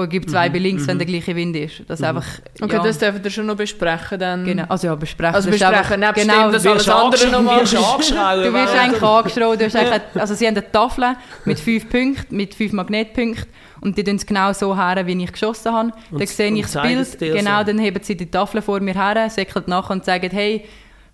[0.00, 0.52] Oder gibt zwei mhm.
[0.54, 1.00] bei links, wenn mhm.
[1.00, 1.82] der gleiche Wind ist.
[1.86, 2.06] Das mhm.
[2.06, 2.26] einfach,
[2.58, 2.82] okay, ja.
[2.82, 4.44] das dürfen wir schon noch besprechen dann.
[4.46, 5.34] Genau, also ja, besprechen.
[5.34, 7.60] Also besprechen, nebst genau, dem, dass alles andere noch mal...
[7.60, 9.58] Du wirst eigentlich angeschrien.
[9.58, 13.44] Du hast eigentlich, also sie haben eine Tafel mit fünf Punkten, mit fünf Magnetpunkten
[13.82, 15.92] und die tun es genau so her, wie ich geschossen habe.
[16.10, 17.64] Und, dann sehe ich das Bild, genau, so.
[17.64, 20.64] dann heben sie die Tafel vor mir her, säckeln nachher und sagen, hey,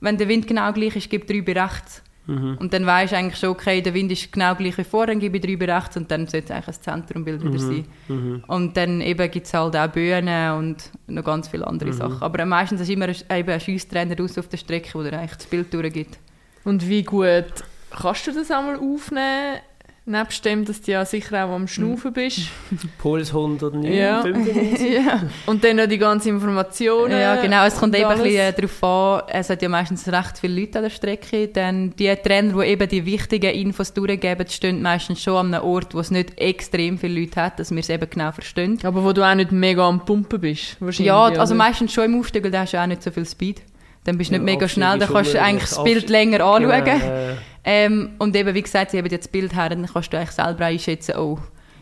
[0.00, 2.02] wenn der Wind genau gleich ist, gib drei bei rechts.
[2.26, 2.56] Mhm.
[2.58, 5.20] Und dann weisst du eigentlich schon, okay, der Wind ist genau gleich wie vor, dann
[5.20, 7.58] gebe ich drüber rechts und dann sollte eigentlich das Zentrumbild wieder mhm.
[7.58, 7.84] sein.
[8.08, 8.44] Mhm.
[8.46, 11.94] Und dann eben gibt es halt auch Bühnen und noch ganz viele andere mhm.
[11.94, 12.22] Sachen.
[12.22, 15.72] Aber meistens ist immer eben ein Schiesstrainer raus auf der Strecke, der eigentlich das Bild
[15.72, 16.18] durchgibt.
[16.64, 17.44] Und wie gut
[17.90, 19.60] kannst du das einmal aufnehmen,
[20.08, 22.42] Nebst dem, dass du ja sicher auch am Schnaufen bist.
[22.98, 24.22] Puls 109, Ja.
[24.22, 24.92] 95.
[25.04, 25.22] ja.
[25.46, 27.10] Und dann noch die ganzen Informationen.
[27.10, 27.64] ja, genau.
[27.66, 28.22] Es kommt eben ein alles.
[28.22, 31.48] bisschen darauf an, es hat ja meistens recht viele Leute an der Strecke.
[31.48, 35.92] Dann die Trainer, die eben die wichtigen Infos durchgeben, stehen meistens schon an einem Ort,
[35.92, 38.78] wo es nicht extrem viele Leute hat, dass wir es eben genau verstehen.
[38.84, 40.76] Aber wo du auch nicht mega am Pumpen bist.
[40.80, 41.64] Wahrscheinlich, Ja, also oder?
[41.64, 43.60] meistens schon im Aufstieg, weil da hast du auch nicht so viel Speed.
[44.04, 46.84] Dann bist du Ja, nicht mega schnell, dann kannst du eigentlich das Bild länger anschauen.
[46.84, 47.34] Genau, äh,
[47.68, 50.30] Ähm, und eben, wie gesagt, sie haben jetzt das Bild her, dann kannst du eigentlich
[50.30, 51.38] selber einschätzen, oh,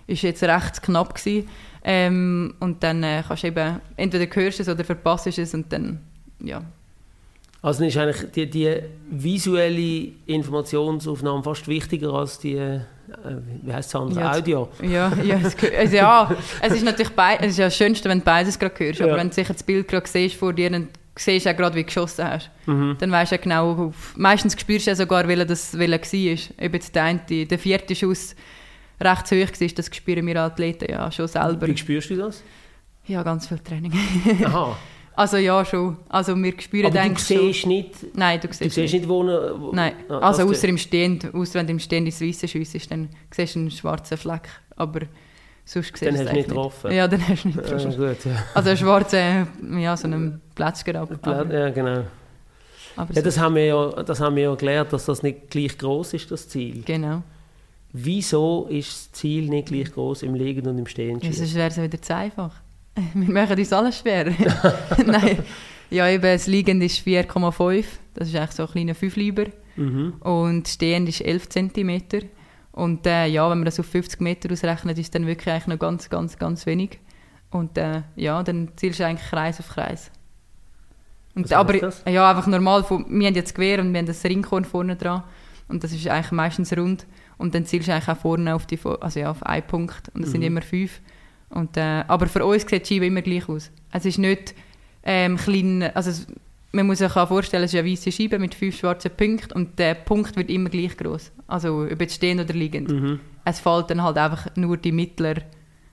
[0.06, 1.46] ist jetzt recht knapp gewesen.
[1.84, 5.70] Ähm, und dann äh, kannst du eben, entweder hörst du es oder verpasst es und
[5.70, 6.00] dann,
[6.40, 6.62] ja.
[7.60, 8.76] Also dann ist eigentlich die, die
[9.10, 12.80] visuelle Informationsaufnahme fast wichtiger als die, äh,
[13.62, 14.68] wie heißt es anders, Ja, Audio.
[14.82, 18.20] Ja, ja, es, also ja, es ist natürlich beid, es ist ja das Schönste, wenn
[18.20, 19.16] du beides gerade hörst, aber Ja.
[19.18, 21.86] wenn du sicher das Bild gerade siehst vor dir, dann siehst auch gerade, wie du
[21.86, 22.50] geschossen hast.
[22.66, 22.96] Mhm.
[22.98, 26.72] Dann weißt du ja genau, meistens spürst du ja sogar, welcher das welcher war.
[26.72, 28.34] Jetzt der, eine, der vierte Schuss
[29.00, 31.66] recht hoch war, das spüren wir Athleten ja schon selber.
[31.66, 32.42] Wie spürst du das?
[33.06, 33.92] Ja, ganz viel Training.
[34.44, 34.76] Aha.
[35.16, 35.96] Also ja, schon.
[36.08, 37.46] Also wir spüren Aber du eigentlich schon...
[37.52, 39.24] siehst nicht, Nein, du du siehst, siehst nicht, wo...
[39.24, 42.90] wo Nein, Ah, also außer im Stehend, außer wenn du im Stehend ins Weisse schiessest,
[42.90, 44.48] dann siehst du einen schwarzen Fleck.
[44.74, 45.02] Aber
[45.64, 46.92] sonst Dann hast du nicht getroffen.
[46.92, 47.96] Ja, dann hast du nicht Äh, getroffen.
[47.96, 48.44] gut, ja.
[48.54, 51.10] Also einen schwarzen, ja, so einen Plätzger ab.
[51.26, 52.04] Ja, genau.
[52.96, 55.50] aber Ja, so- das haben, wir ja, das haben wir ja gelernt, dass das nicht
[55.50, 56.82] gleich groß ist, das Ziel.
[56.84, 57.22] Genau.
[57.92, 61.20] Wieso ist das Ziel nicht gleich groß im Liegen und im Stehen?
[61.20, 62.52] Ja, sonst wäre es wieder zu einfach.
[63.14, 64.32] Wir machen uns alles schwer.
[65.06, 65.38] Nein.
[65.90, 67.84] Ja, eben, das Liegend ist 4,5.
[68.14, 69.44] Das ist eigentlich so ein kleiner 5 Lieber.
[69.76, 70.14] Mhm.
[70.20, 72.00] Und stehend ist 11 cm.
[72.74, 75.78] Und äh, ja, wenn man das auf 50 Meter ausrechnet, ist dann wirklich eigentlich noch
[75.78, 76.98] ganz, ganz, ganz wenig.
[77.50, 80.10] Und äh, ja, dann zielst du eigentlich Kreis auf Kreis.
[81.36, 81.74] Und, aber
[82.08, 85.22] ja, einfach normal, von, wir haben jetzt Gewehr und wir haben das Ringkorn vorne dran.
[85.68, 87.06] Und das ist eigentlich meistens rund.
[87.38, 90.08] Und dann zielst du eigentlich auch vorne auf, die, also ja, auf einen Punkt.
[90.12, 90.46] Und das sind Mhm.
[90.48, 91.00] immer fünf.
[91.50, 93.70] Und, äh, aber für uns sieht die Scheibe immer gleich aus.
[93.92, 94.52] Es ist nicht
[95.04, 96.10] ähm, klein, also
[96.74, 99.78] man muss sich auch vorstellen, es ist eine weiße Scheibe mit fünf schwarzen Punkten und
[99.78, 101.32] der Punkt wird immer gleich groß.
[101.46, 102.90] Also ob jetzt stehend oder liegend.
[102.90, 103.20] Mhm.
[103.44, 105.34] Es fällt dann halt einfach nur die mittler,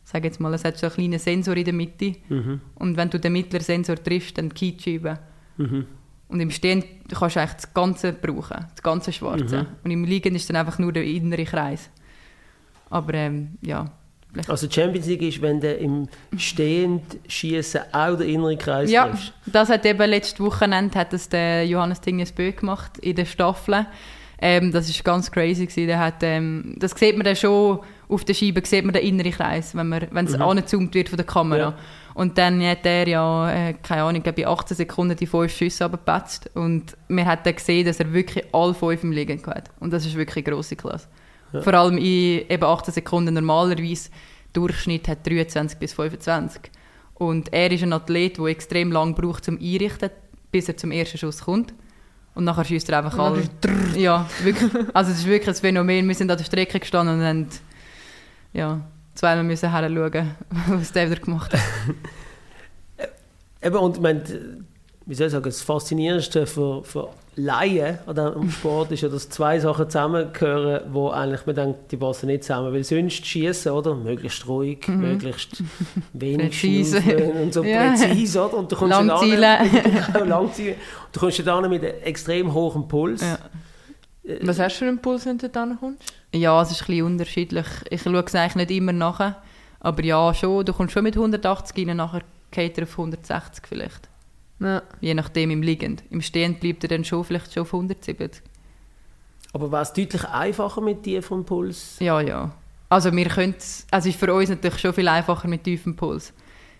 [0.04, 2.62] sag jetzt mal, es hat so einen kleinen Sensor in der Mitte Mhm.
[2.76, 5.20] und wenn du den mittleren Sensor triffst, dann die Scheibe.
[5.58, 5.86] Mhm.
[6.30, 9.64] Und im Stehen kannst du eigentlich das Ganze brauchen, das ganze Schwarze.
[9.64, 9.68] Mhm.
[9.84, 11.90] Und im Liegen ist dann einfach nur der innere Kreis.
[12.90, 13.92] Aber ähm, ja.
[14.32, 19.08] Vielleicht- Also Champions League ist, wenn du im Stehend schießen auch den inneren Kreis Ja,
[19.08, 19.34] triffst.
[19.46, 23.86] das hat eben letztes Wochenende hat das der Johannes Dinges Bö gemacht in der Staffel.
[24.44, 25.86] Ähm, das ist ganz crazy gewesen.
[25.88, 29.32] Der hat, ähm, das sieht man dann schon auf der Scheibe, sieht man den inneren
[29.32, 30.42] Kreis, wenn man, wenn es Mhm.
[30.42, 31.60] angezoomt wird von der Kamera.
[31.60, 31.74] Ja.
[32.16, 36.50] Und dann hat er ja, äh, keine Ahnung, bei 18 Sekunden die fünf Schüsse abgepatzt.
[36.56, 39.70] Und man hat dann gesehen, dass er wirklich alle fünf im Liegen hat.
[39.80, 41.08] Und das ist wirklich eine grosse Klasse.
[41.54, 41.62] Ja.
[41.62, 44.10] Vor allem in eben 18 Sekunden normalerweise.
[44.54, 46.62] Durchschnitt hat 23 bis 25.
[47.16, 50.10] Und er ist ein Athlet, der extrem lang braucht zum Einrichten,
[50.52, 51.74] bis er zum ersten Schuss kommt.
[52.34, 53.44] Und nachher schießt er einfach alle.
[53.96, 54.72] Ja, wirklich.
[54.94, 56.08] Also es ist wirklich ein Phänomen.
[56.08, 57.48] Wir sind an der Strecke gestanden und haben
[58.54, 58.82] ja,
[59.16, 60.32] zweimal müssen hinschauen,
[60.68, 61.62] was der wieder gemacht hat.
[63.64, 64.24] Eben, und ich meine,
[65.06, 69.30] wie soll ich sagen, das Faszinierendste für, für Laien an diesem Sport ist ja, dass
[69.30, 72.74] zwei Sachen zusammengehören, wo eigentlich man denkt, die passen nicht zusammen.
[72.74, 73.96] Weil sonst schießen, oder?
[73.96, 75.64] Möglichst ruhig, möglichst
[76.12, 77.90] wenig schnaufen und so Ja.
[77.94, 78.58] präzise, oder?
[78.58, 79.42] Und du kommst Langzielen.
[79.42, 80.76] dann an- Genau, Langzielen.
[81.14, 83.22] Du kommst dann an mit einem extrem hohen Puls.
[83.22, 83.38] Ja.
[84.44, 86.14] Was hast du für einen Puls, wenn du da kommst?
[86.34, 87.66] Ja, es ist ein bisschen unterschiedlich.
[87.90, 89.36] Ich schaue es eigentlich nicht immer nach.
[89.80, 90.64] Aber ja, schon.
[90.66, 94.10] Du kommst schon mit 180 rein, nachher geht er auf 160 vielleicht.
[94.62, 94.84] Ja.
[95.02, 96.04] Je nachdem im Liegend.
[96.10, 98.42] Im Stehend bleibt er dann schon vielleicht schon auf 170.
[99.54, 101.98] Aber wäre es deutlich einfacher mit tiefem Puls?
[102.00, 102.52] Ja, ja.
[102.90, 106.34] Also wir können also es ist für uns natürlich schon viel einfacher mit tiefem Puls.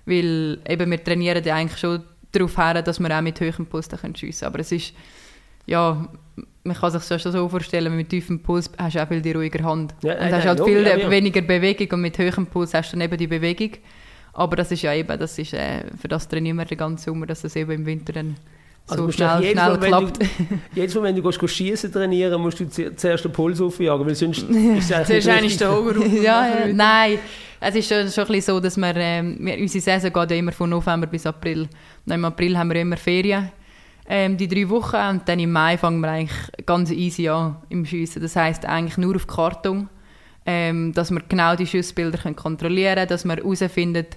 [0.06, 3.88] Weil eben wir trainieren ja eigentlich schon darauf her, dass wir auch mit höherem Puls
[3.88, 4.94] da können schiessen Aber es ist,
[5.66, 6.08] ja,
[6.64, 9.32] man kann sich das schon so vorstellen, mit tiefem Puls hast du auch viel die
[9.32, 9.96] ruhige Hand.
[10.02, 11.10] Ja, und äh, hast äh, halt ja, viel ja, ja.
[11.10, 13.72] weniger Bewegung und mit höherem Puls hast du dann eben die Bewegung.
[14.34, 17.26] Aber das ist ja eben, das ist, äh, für das trainieren wir den ganzen Sommer,
[17.26, 18.36] dass das eben im Winter dann
[18.86, 20.22] so Also du schnell, jedes schnell Mal, wenn klappt.
[20.22, 20.26] Du,
[20.76, 24.16] jedes Mal, wenn du gehst, schießen trainieren musst du zu- zuerst den Puls aufjagen, weil
[24.16, 27.20] sonst ist es eigentlich Zuerst der Hunger ja, ja, nein.
[27.64, 30.38] Es ist schon, schon ein bisschen so, dass wir, ähm, wir, unsere Saison geht ja
[30.38, 31.68] immer von November bis April.
[32.08, 33.52] Und Im April haben wir immer Ferien,
[34.08, 34.96] ähm, die drei Wochen.
[34.96, 38.20] Und dann im Mai fangen wir eigentlich ganz easy an im Schiessen.
[38.22, 39.90] Das heisst eigentlich nur auf Karton,
[40.46, 44.08] ähm, dass wir genau die Schussbilder kontrollieren können, dass wir herausfinden,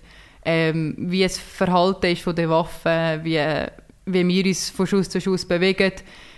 [0.44, 3.40] ähm, wie es Verhalten ist von den Waffen, wie,
[4.06, 5.92] wie wir uns von Schuss zu Schuss bewegen,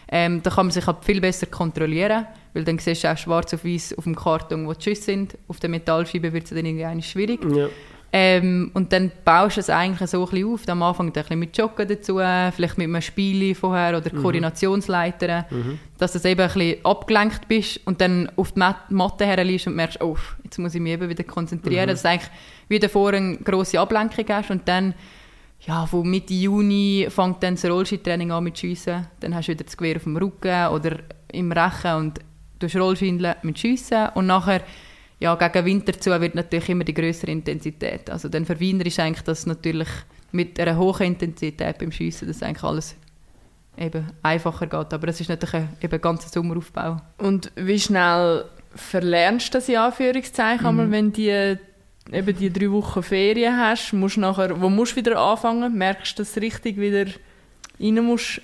[0.09, 3.53] Ähm, da kann man sich halt viel besser kontrollieren, weil dann siehst du auch schwarz
[3.55, 5.37] auf weiß auf dem Karton, wo die Schüsse sind.
[5.49, 7.40] Auf der Metallscheibe wird es dann irgendwie schwierig.
[7.44, 7.68] Ja.
[8.19, 10.67] Ähm, und dann baust du es eigentlich so ein bisschen auf.
[10.69, 15.45] Am Anfang ein bisschen mit Joggen dazu, vielleicht mit einem Spiel vorher oder Koordinationsleitern,
[15.99, 19.77] dass du eben ein bisschen abgelenkt bist und dann auf die Mat Matte herliest und
[19.77, 21.89] merkst, oh, jetzt muss ich mich eben wieder konzentrieren.
[21.89, 22.31] Dass du eigentlich
[22.69, 24.95] wieder vorher eine grosse Ablenkung hast und dann
[25.61, 29.07] ja, von Mitte Juni fängt dann das Rollski-Training an mit Schiessen.
[29.21, 31.01] Dann hast du wieder das Gewehr auf dem Rücken oder
[31.33, 32.21] im Rechen und
[32.61, 34.09] du Rollschindeln mit Schiessen.
[34.15, 34.63] Und nachher,
[35.19, 38.11] ja, gegen Winter zu wird natürlich immer die größere Intensität.
[38.11, 39.89] Also dann für Wiener ist eigentlich das natürlich
[40.33, 42.97] mit einer hohen Intensität beim Schiessen, dass eigentlich alles
[43.79, 44.93] eben einfacher geht.
[44.93, 47.01] Aber es ist natürlich ein eben ganzer Sommeraufbau.
[47.19, 51.57] Und wie schnell verlernst du das in Anführungszeichen, einmal, wenn die
[52.13, 55.77] eben die drei Wochen Ferien hast, musst nachher, wo musst du wieder anfangen?
[55.77, 57.07] Merkst du, dass du richtig wieder
[57.81, 58.43] rein musst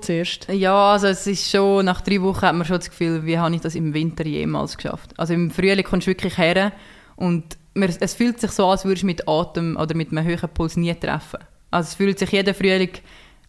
[0.00, 0.48] zuerst?
[0.50, 3.54] Ja, also es ist schon, nach drei Wochen hat man schon das Gefühl, wie habe
[3.54, 5.10] ich das im Winter jemals geschafft.
[5.16, 6.72] Also im Frühling kommst du wirklich her
[7.16, 7.44] und
[7.74, 10.48] man, es fühlt sich so an, als würdest du mit Atem oder mit einem höheren
[10.48, 11.38] Puls nie treffen.
[11.70, 12.90] Also es fühlt sich jeder Frühling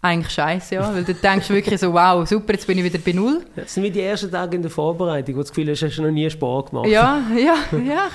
[0.02, 3.12] eigentlich scheiße ja, weil du denkst wirklich so, wow, super, jetzt bin ich wieder bei
[3.12, 3.45] Null.
[3.56, 5.98] Das sind wie die ersten Tage in der Vorbereitung, wo du das Gefühl hast, hast
[5.98, 6.88] du noch nie Sport gemacht.
[6.88, 8.08] Ja, ja, ja.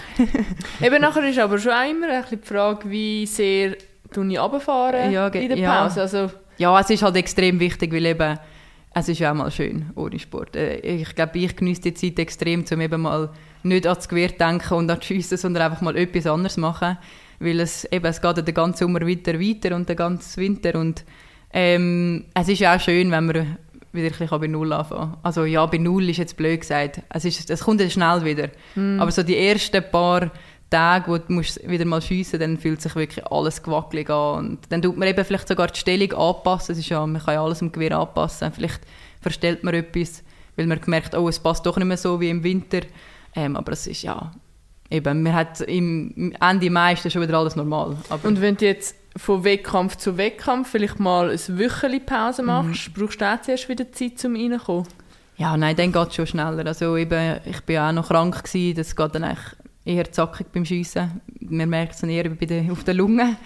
[0.81, 3.77] Eben nachher ist aber schon immer ein bisschen die Frage, wie sehr
[4.13, 5.83] du ich runterfahren Ja, in der ja.
[5.83, 6.03] Pause.
[6.03, 8.39] Also, Ja, es ist halt extrem wichtig, weil eben,
[8.95, 10.57] es ist ja auch mal schön ohne Sport.
[10.57, 13.31] Äh, Ich glaube, ich genieße die Zeit extrem, um eben mal
[13.63, 16.97] nicht an das Gewehr denken und an die Schiessen, sondern einfach mal etwas anderes machen.
[17.41, 20.79] Weil es, eben, es geht ja den ganzen Sommer weiter, weiter und den ganzen Winter.
[20.79, 21.05] Und
[21.53, 23.57] ähm, es ist ja auch schön, wenn man
[23.93, 25.19] wieder ein bisschen bei Null anfangen kann.
[25.23, 27.03] Also ja, bei Null ist jetzt blöd gesagt.
[27.11, 28.49] Es, ist, es kommt dann schnell wieder.
[29.01, 30.31] Aber so die ersten paar
[30.75, 34.39] Tage, wo du musst wieder mal schiessen dann fühlt sich wirklich alles gewackelig an.
[34.39, 36.73] Und dann tut man eben vielleicht sogar die Stellung anpassen.
[36.73, 38.53] Es ist ja, man kann ja alles am Gewehr anpassen.
[38.53, 38.81] Vielleicht
[39.21, 40.25] verstellt man etwas,
[40.57, 42.81] weil man gemerkt oh, es passt doch nicht mehr so wie im Winter.
[43.37, 44.33] Ähm, aber es ist ja,
[44.91, 47.97] eben, man hat im Ende Mai ist schon wieder alles normal.
[48.09, 52.93] Aber und wenn du jetzt von Wettkampf zu Wettkampf vielleicht mal ein Wöchchen Pause machst,
[52.95, 54.89] brauchst du auch zuerst wieder Zeit, um reinzukommen?
[55.37, 56.67] Ja, nein, dann geht es schon schneller.
[56.67, 60.65] Also eben, ich bin auch noch krank gewesen, das geht dann eigentlich eher zackig beim
[60.65, 61.21] Schiessen.
[61.41, 63.37] Man merkt es eher bei der, auf der Lunge.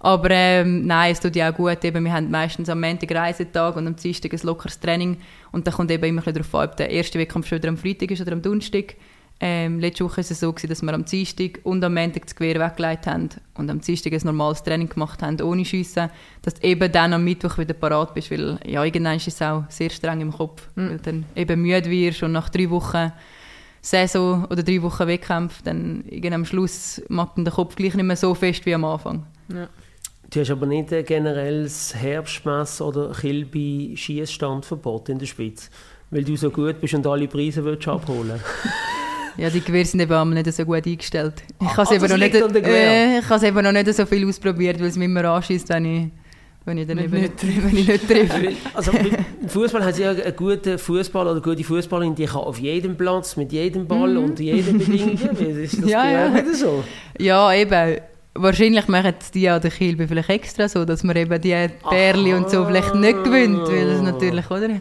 [0.00, 1.84] Aber ähm, nein, es tut ja auch gut.
[1.84, 5.18] Eben, wir haben meistens am Montag Reisetag und am Dienstag ein lockeres Training.
[5.52, 7.68] Und dann kommt eben immer ein bisschen darauf an, ob der erste Wettkampf schon wieder
[7.68, 8.96] am Freitag ist oder am Donnerstag.
[9.44, 12.36] Ähm, letzte Woche war es so, gewesen, dass wir am Dienstag und am Montag das
[12.36, 16.10] Gewehr weggelegt haben und am Dienstag ein normales Training gemacht haben, ohne Schiessen,
[16.42, 19.64] dass du eben dann am Mittwoch wieder parat bist, weil ja, irgendwann ist es auch
[19.68, 23.10] sehr streng im Kopf, weil du dann eben müde wirst und nach drei Wochen
[23.84, 28.16] Saison oder drei Wochen Wettkampf, dann am Schluss macht dann der Kopf gleich nicht mehr
[28.16, 29.26] so fest wie am Anfang.
[29.52, 29.68] Ja.
[30.30, 35.68] Du hast aber nicht ein generelles Herbstmess- oder Kilby-Schiessstandverbot in der Schweiz,
[36.10, 38.40] weil du so gut bist und alle Preise willst abholen
[39.38, 41.42] Ja, die Gewehre sind eben nicht so gut eingestellt.
[41.58, 42.34] Ich Ah, habe es ah, eben, das noch nicht-
[42.66, 45.70] äh, ich habe es eben noch nicht so viel ausprobiert, weil es mich immer anschießt,
[45.70, 46.10] wenn ich,
[46.64, 48.52] wenn ich nicht, wenn ich nicht treffe.
[48.74, 52.96] Also im Fußball hat ja einen guten Fußball oder gute Fußballerin, die kann auf jedem
[52.96, 55.14] Platz, mit jedem Ball und jeder Bedingung.
[55.38, 56.28] Ist das Ja, ja.
[56.28, 56.84] nicht so?
[57.18, 57.98] Ja, eben.
[58.34, 62.32] Wahrscheinlich machen es die an der Kilbe vielleicht extra so, dass man eben die Bärli
[62.32, 64.80] und so vielleicht nicht gewinnt, weil es natürlich, oder?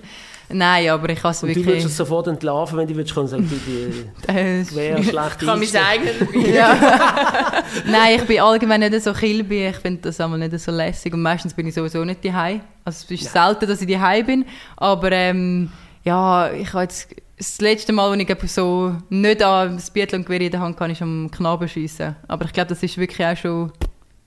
[0.54, 1.86] Nein, aber ich habe es Und du würdest wirklich...
[1.86, 5.60] es sofort entlarven, wenn du würdest können sagen, du, die Äh, Gewehr schlecht Ich kann
[5.60, 6.10] mich sagen,
[6.54, 6.78] ja.
[7.86, 9.68] Nein, ich bin allgemein nicht so kilby.
[9.68, 11.14] Ich finde das einmal nicht so lässig.
[11.14, 12.62] Und meistens bin ich sowieso nicht daheim.
[12.84, 14.46] Also es ist selten, dass ich daheim bin.
[14.78, 15.72] Aber ähm,
[16.04, 20.52] ja, ich habe jetzt das letzte Mal, als ich so nicht an das Biathlon-Gewehr in
[20.52, 22.16] der Hand kann, ich am Knaben schiessen.
[22.28, 23.72] Aber ich glaube, das ist wirklich auch schon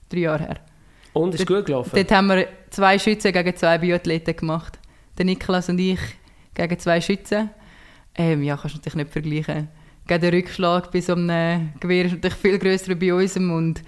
[0.09, 0.57] drei Jahre her.
[1.13, 1.91] Und ist gut gelaufen?
[1.93, 4.77] Dort haben wir zwei Schützen gegen zwei Biathleten gemacht.
[5.17, 5.99] Der Niklas und ich
[6.53, 7.49] gegen zwei Schützen.
[8.15, 9.67] Ähm, ja, kannst du natürlich nicht vergleichen.
[10.07, 13.81] Gegen den Rückschlag bei so einem Gewehr ist natürlich viel grösser bei unserem und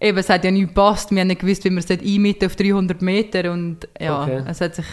[0.00, 1.10] eben, es hat ja nicht gepasst.
[1.10, 4.42] Wir haben nicht gewusst, wie wir es einmitten auf 300 Meter und ja, Okay.
[4.46, 4.86] es hat sich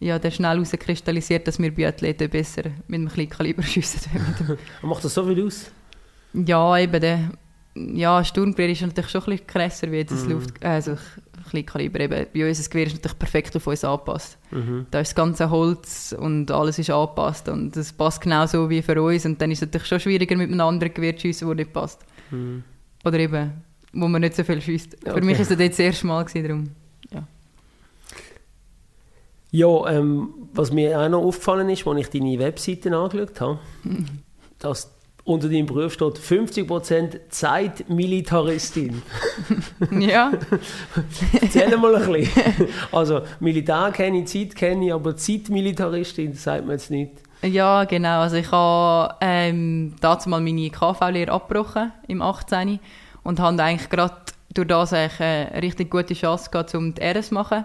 [0.00, 4.10] ja, dann schnell herauskristallisiert, dass wir Biathleten besser mit einem Kleinkaliber schiessen.
[4.82, 5.70] Und macht das so viel aus?
[6.32, 7.30] ja, eben, der
[7.74, 10.32] ja, Sturmgewehr ist natürlich schon ein bisschen krasser wie das Mhm.
[10.32, 10.64] Luft...
[10.64, 10.96] Also
[11.48, 12.26] Kleinkaliber eben.
[12.32, 14.38] Bei uns das Gewehr ist natürlich perfekt auf uns angepasst.
[14.50, 14.86] Mhm.
[14.90, 19.02] Da ist das ganze Holz und alles ist angepasst und das passt genauso wie für
[19.02, 21.56] uns und dann ist es natürlich schon schwieriger mit einem anderen Gewehr zu schiessen, das
[21.56, 22.00] nicht passt.
[22.30, 22.62] Mhm.
[23.04, 23.52] Oder eben,
[23.92, 24.98] wo man nicht so viel schießt.
[25.02, 25.12] Okay.
[25.12, 26.70] Für mich war es das das erste Mal, gewesen, darum.
[29.52, 33.58] Ja, ähm, was mir auch noch aufgefallen ist, als ich deine Webseite angeschaut habe,
[34.60, 34.94] dass
[35.24, 39.02] unter deinem Beruf steht 50% Zeitmilitaristin.
[40.00, 40.32] ja.
[41.40, 42.68] Erzähl mal ein bisschen.
[42.90, 47.12] Also Militär kenne ich, Zeit kenne ich, aber Zeitmilitaristin sagt man jetzt nicht.
[47.42, 48.20] Ja, genau.
[48.20, 52.78] Also ich habe ähm, dazu mal meine KV-Lehre abgebrochen im 18.
[53.22, 54.14] und habe eigentlich gerade
[54.52, 57.64] durch das eigentlich eine richtig gute Chance gehabt, um die RS zu machen.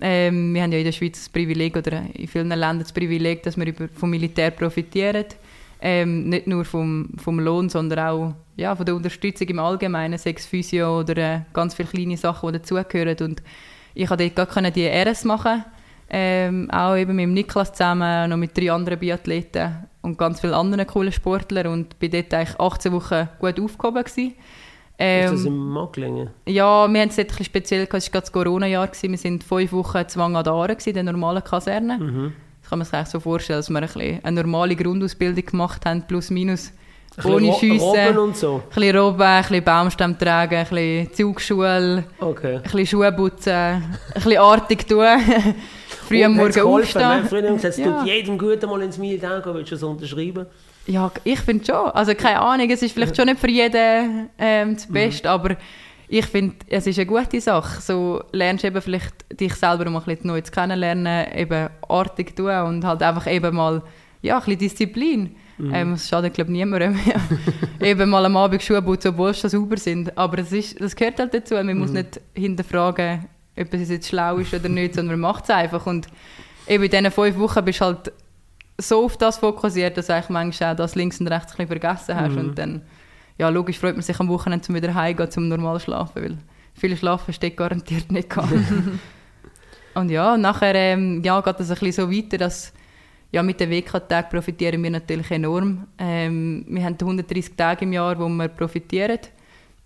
[0.00, 3.42] Ähm, wir haben ja in der Schweiz das Privileg oder in vielen Ländern das Privileg,
[3.44, 5.26] dass wir über, vom Militär profitieren.
[5.86, 10.46] Ähm, nicht nur vom, vom Lohn, sondern auch ja, von der Unterstützung im Allgemeinen, sechs
[10.46, 13.16] Physio oder äh, ganz viele kleine Sachen, die dazugehören.
[13.20, 13.42] Und
[13.92, 15.64] ich konnte dort gar die RS machen
[16.10, 20.86] ähm, auch eben mit Niklas zusammen, noch mit drei anderen Biathleten und ganz vielen anderen
[20.86, 24.34] coolen Sportlern und bin dort eigentlich 18 Wochen gut aufgehoben gewesen.
[24.96, 26.30] Ähm, ist das in Macklingen?
[26.46, 29.72] Ja, wir haben es dort ein speziell, es war gerade das Corona-Jahr, wir waren fünf
[29.72, 31.98] Wochen zwang an der Aare, in der normalen Kaserne.
[31.98, 32.32] Mhm.
[32.64, 35.84] Das kann man sich eigentlich so vorstellen, dass wir ein bisschen eine normale Grundausbildung gemacht
[35.84, 36.72] haben, plus minus
[37.22, 38.16] ohne Schiessen.
[38.16, 38.54] und so?
[38.54, 42.56] Ein bisschen Robben, ein bisschen Baumstamm tragen, ein bisschen Zugschule, okay.
[42.56, 45.04] ein bisschen Schuhe putzen, ein bisschen artig tun.
[46.08, 47.26] früh am Morgen aufstehen.
[47.28, 50.46] Früher haben gesagt, es tut jedem gut, mal ins Militär gehen, willst du das unterschreiben?
[50.86, 51.90] Ja, ich finde schon.
[51.90, 54.92] Also keine Ahnung, es ist vielleicht schon nicht für jeden ähm, das mhm.
[54.94, 55.34] Beste, mhm.
[55.34, 55.56] aber
[56.18, 57.80] ich finde, es ist eine gute Sache.
[57.80, 62.36] So lernst du eben vielleicht dich selber mal ein bisschen neu zu kennenlernen, eben artig
[62.36, 63.82] tun und halt einfach eben mal
[64.22, 65.34] ja, ein bisschen Disziplin.
[65.58, 65.74] Mhm.
[65.74, 66.96] Ähm, es schadet, glaube ich, niemandem.
[67.80, 70.16] eben mal am Abend Schuhe putzen, obwohl sie sauber sind.
[70.16, 71.54] Aber das, ist, das gehört halt dazu.
[71.54, 71.78] Man mhm.
[71.78, 73.26] muss nicht hinterfragen,
[73.58, 75.84] ob es jetzt schlau ist oder nicht, sondern man macht es einfach.
[75.84, 76.06] Und
[76.68, 78.12] eben in diesen fünf Wochen bist du halt
[78.78, 81.80] so auf das fokussiert, dass du eigentlich manchmal auch das links und rechts ein bisschen
[81.80, 82.32] vergessen hast.
[82.32, 82.38] Mhm.
[82.38, 82.82] Und dann,
[83.38, 86.38] ja, logisch freut man sich am Wochenende, um wieder heimzugehen, zum normal schlafen, weil
[86.74, 88.28] viel Schlafen steht garantiert nicht
[89.94, 92.72] Und ja, nachher ähm, ja, geht es ein bisschen so weiter, dass
[93.30, 95.86] ja, mit den WK-Tagen profitieren wir natürlich enorm.
[95.98, 99.18] Ähm, wir haben 130 Tage im Jahr, wo wir profitieren.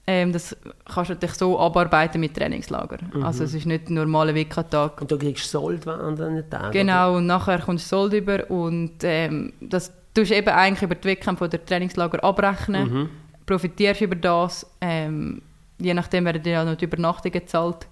[0.06, 2.98] Ähm, das kannst du natürlich so abarbeiten mit Trainingslager.
[3.12, 3.22] Mhm.
[3.22, 5.02] Also es ist nicht ein normaler WK-Tag.
[5.02, 6.72] Und du kriegst Sold an den Tagen?
[6.72, 10.94] Genau, und nachher kommst du Sold über und ähm, das tust du eben eigentlich über
[10.94, 13.10] die Wettkämpfe oder Trainingslager abrechnen, mhm.
[13.48, 15.42] Profitierst über das, ähm,
[15.80, 17.88] je nachdem werden dir ja noch die Übernachtungen gezahlt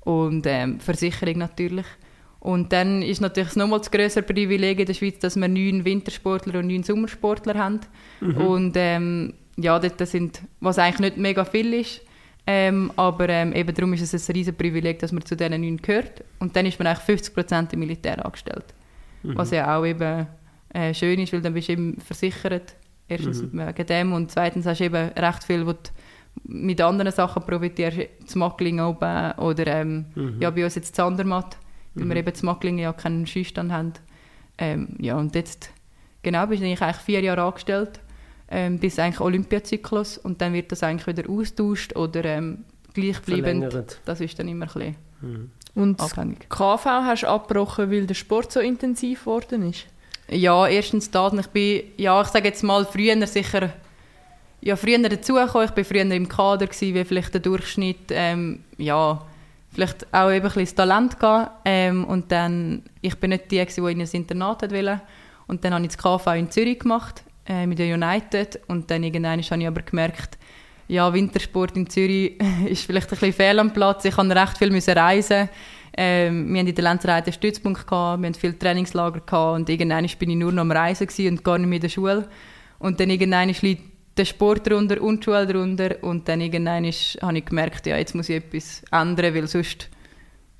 [0.00, 1.86] und ähm, Versicherung natürlich.
[2.40, 6.58] Und dann ist natürlich nochmal das größere Privileg in der Schweiz, dass wir neun Wintersportler
[6.58, 7.80] und neun Sommersportler haben.
[8.20, 8.36] Mhm.
[8.36, 12.02] Und ähm, ja, das sind, was eigentlich nicht mega viel ist.
[12.46, 15.78] Ähm, aber ähm, eben darum ist es ein riesen Privileg, dass man zu diesen neun
[15.78, 16.22] gehört.
[16.38, 18.74] Und dann ist man eigentlich 50% im Militär angestellt.
[19.22, 19.36] Mhm.
[19.36, 20.26] Was ja auch eben
[20.74, 22.74] äh, schön ist, weil dann bist du eben versichert.
[23.08, 23.66] Erstens mhm.
[23.66, 25.78] wegen dem und zweitens hast du eben recht viel, wo du
[26.44, 27.98] mit anderen Sachen profitierst.
[28.24, 30.36] Das Mackling oben oder ähm, mhm.
[30.40, 31.56] ja, bei uns jetzt Zandermatt,
[31.94, 32.18] weil wir mhm.
[32.18, 33.92] eben das Mackling ja keinen Skistand haben.
[34.56, 35.70] Ähm, ja, und jetzt
[36.22, 38.00] genau bist du eigentlich vier Jahre angestellt
[38.48, 44.00] ähm, bis eigentlich Olympiazyklus und dann wird das eigentlich wieder austauscht oder ähm, gleichbleibend.
[44.04, 45.50] Das ist dann immer ein bisschen mhm.
[45.74, 46.48] Und abhängig.
[46.48, 49.86] KV hast du abgebrochen, weil der Sport so intensiv geworden ist?
[50.28, 51.32] Ja, erstens das.
[51.34, 53.72] Ich bin, ja, ich sage jetzt mal, früher sicher
[54.60, 55.68] ja, früher dazugekommen.
[55.68, 58.10] Ich war früher im Kader, gewesen, wie vielleicht der Durchschnitt.
[58.10, 59.22] Ähm, ja,
[59.74, 61.60] vielleicht auch eben ein bisschen das Talent gehabt.
[61.66, 65.02] Ähm, und dann, ich bin nicht die, die in ein Internat wollte.
[65.46, 69.02] Und dann habe ich das KV in Zürich gemacht äh, mit der United und dann
[69.02, 70.38] irgendwann habe ich aber gemerkt,
[70.88, 74.04] ja, Wintersport in Zürich ist vielleicht ein bisschen fehl am Platz.
[74.04, 75.48] Ich musste recht viel müssen reisen.
[75.96, 79.68] Ähm, wir hatten in der Lenzerheide einen Stützpunkt, gehabt, wir hatten viele Trainingslager gehabt, und
[79.68, 82.28] irgendwann bin ich nur noch am Reisen und gar nicht mehr in der Schule.
[82.78, 87.38] Und dann irgendwann liegt der Sport drunter und die Schule drunter und dann irgendwann habe
[87.38, 89.88] ich gemerkt, ja, jetzt muss ich etwas ändern, weil sonst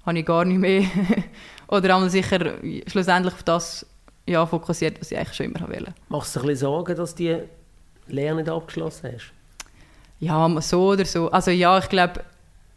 [0.06, 0.84] habe ich gar nicht mehr.
[1.68, 2.54] Oder einmal sicher
[2.86, 3.86] schlussendlich auf das
[4.26, 5.94] ja, fokussiert, was ich eigentlich schon immer wollte.
[6.08, 9.32] Machst du dir ein bisschen Sorgen, dass du die Lehre nicht abgeschlossen hast?
[10.20, 11.30] Ja, so oder so.
[11.30, 12.24] Also ja, ich glaube,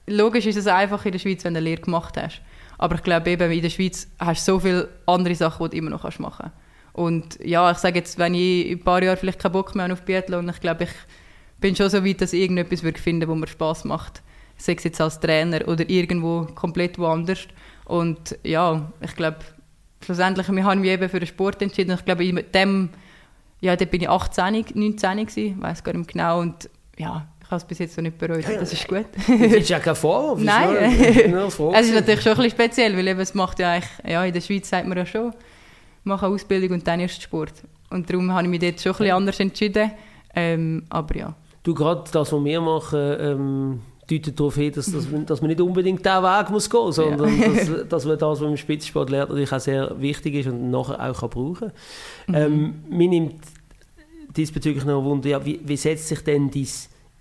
[0.07, 2.41] logisch ist es einfach in der Schweiz, wenn du eine Lehre gemacht hast.
[2.77, 5.77] Aber ich glaube eben, in der Schweiz hast du so viele andere Sachen, die du
[5.77, 6.55] immer noch machen kannst.
[6.93, 9.83] Und ja, ich sage jetzt, wenn ich in ein paar Jahren vielleicht keinen Bock mehr
[9.83, 10.91] habe auf Biathlon, ich glaube, ich
[11.59, 14.23] bin schon so weit, dass ich irgendetwas würde finden, wo mir Spaß macht.
[14.57, 17.47] Sei es jetzt als Trainer oder irgendwo komplett woanders.
[17.85, 19.37] Und ja, ich glaube,
[20.03, 21.91] schlussendlich, wir haben mich eben für den Sport entschieden.
[21.91, 22.89] Ich glaube, mit dem,
[23.61, 26.39] ja, da bin ich 18, 19 gewesen, weiß gar nicht genau.
[26.39, 28.43] Und ja, ich habe es bis jetzt noch nicht bereut.
[28.45, 29.05] Das ist gut.
[29.15, 30.43] das ist ja kein Vorwurf.
[30.43, 30.75] Nein.
[30.99, 34.33] es ist natürlich schon ein bisschen speziell, weil eben, es macht ja eigentlich, ja, in
[34.33, 35.33] der Schweiz sagt man ja schon,
[36.03, 37.53] mache eine Ausbildung und dann erst Sport.
[37.89, 39.91] Und darum habe ich mich dort schon ein bisschen anders entschieden.
[40.35, 41.35] Ähm, aber ja.
[41.63, 45.61] Du, gerade das, was wir machen, ähm, deutet darauf hin, dass, dass, dass man nicht
[45.61, 47.47] unbedingt diesen Weg muss gehen muss, sondern ja.
[47.79, 50.99] dass, dass man das, was im Spitzensport lernt, natürlich auch sehr wichtig ist und nachher
[50.99, 51.71] auch kann brauchen kann.
[52.27, 52.35] Mhm.
[52.35, 53.35] Ähm, man nimmt
[54.35, 56.67] diesbezüglich noch Wunder, ja, wie, wie setzt sich denn dein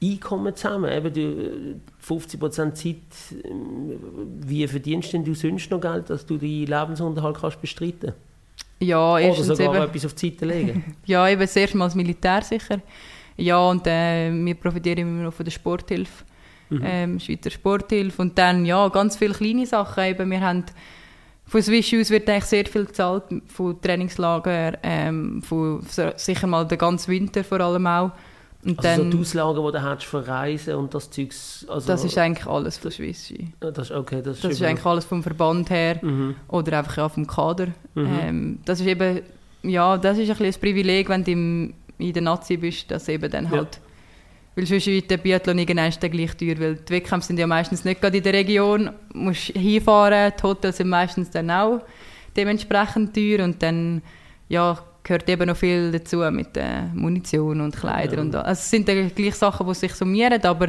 [0.03, 0.91] Einkommen zusammen?
[0.93, 2.97] Eben, du, 50% Zeit,
[3.45, 3.99] ähm,
[4.41, 8.13] wie verdienst denn du sonst noch Geld, dass du deinen Lebensunterhalt kannst bestreiten
[8.81, 10.97] Ja, Oder erstens sogar eben, etwas auf die Seite legen?
[11.07, 12.81] ja, eben das erste Mal das Militär sicher.
[13.39, 16.25] Ja, und äh, wir profitieren immer noch von der Sporthilfe,
[16.69, 16.83] Mhm.
[16.85, 18.21] ähm, Schweizer Sporthilfe.
[18.21, 20.03] Und dann, ja, ganz viele kleine Sachen.
[20.05, 20.65] Eben, wir haben,
[21.47, 25.87] von Swiss aus wird eigentlich sehr viel gezahlt, von Trainingslager, ähm, von
[26.17, 28.11] sicher mal den ganzen Winter vor allem auch.
[28.65, 31.87] Und Also dann, so die Auslagen, die du hast für Reisen und das Zeugs, also...
[31.87, 33.27] das ist eigentlich alles von Swiss.
[33.27, 33.53] Ski.
[33.63, 36.35] Ja, das ist okay, das ist, Das ist eigentlich alles vom Verband her Mhm.
[36.49, 37.69] oder einfach ja, vom Kader.
[37.95, 38.19] Mhm.
[38.21, 39.21] Ähm, das ist eben,
[39.63, 43.09] ja, das ist ein bisschen ein Privileg, wenn du im, in der Nazi bist, dass
[43.09, 43.51] eben dann Ja.
[43.53, 43.81] halt,
[44.57, 48.01] weil sonst wird der Biathlon irgendwann gleich teuer, weil die Wettkämpfe sind ja meistens nicht
[48.01, 51.83] gerade in der Region, du musst hinfahren, die Hotels sind meistens dann auch
[52.37, 54.03] dementsprechend teuer und dann,
[54.49, 58.21] ja, gehört eben noch viel dazu mit äh, Munition und Kleider Ja.
[58.21, 60.69] und also es sind dann gleich Sachen, die sich summieren, aber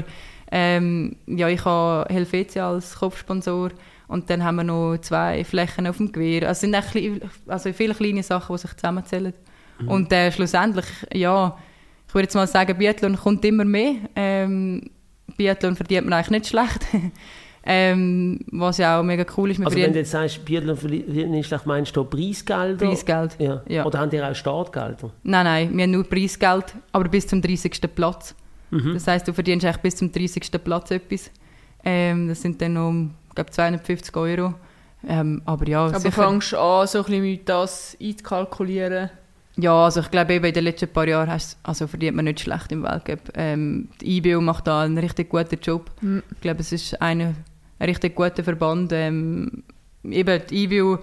[0.52, 3.72] ähm, ja, ich habe Helvetia als Kopfsponsor
[4.08, 6.44] und dann haben wir noch zwei Flächen auf dem Gewehr.
[6.48, 9.34] Also es sind echt kle- also viele kleine Sachen, die sich zusammenzählen.
[9.86, 11.58] Und äh, schlussendlich, ja,
[12.08, 13.96] ich würde jetzt mal sagen, Biathlon kommt immer mehr.
[14.16, 14.90] Ähm,
[15.36, 16.86] Biathlon verdient man eigentlich nicht schlecht.
[17.70, 19.60] ähm, was ja auch mega cool ist.
[19.60, 22.88] Wir Also wenn du jetzt sagst, verdient nicht schlecht, meinst du Preisgelder?
[22.88, 23.36] Preisgeld.
[23.40, 23.62] Ja.
[23.68, 23.86] Ja.
[23.86, 25.12] Oder haben die auch Startgelder?
[25.24, 27.82] Nein, nein, wir haben nur Preisgeld, aber bis zum 30.
[27.94, 28.34] Platz.
[28.72, 28.94] Mhm.
[28.94, 30.50] Das heisst, du verdienst eigentlich bis zum 30.
[30.64, 31.30] Platz etwas.
[31.84, 32.94] Ähm, das sind dann noch,
[33.28, 34.54] ich glaube, 250 Euro.
[35.06, 39.10] Ähm, aber ja, Aber sicher, fängst du an, so ein bisschen mit das einzukalkulieren?
[39.58, 42.40] ja, also ich glaube, eben in den letzten paar Jahren hast, also verdient man nicht
[42.40, 43.20] schlecht im Weltcup.
[43.36, 45.90] Ähm, die IBU macht da einen richtig guten Job.
[46.02, 46.24] Mhm.
[46.32, 47.36] Ich glaube, es ist eine,
[47.80, 48.92] ein richtig guter Verband.
[48.94, 49.64] Ähm,
[50.04, 50.98] eben die IBU,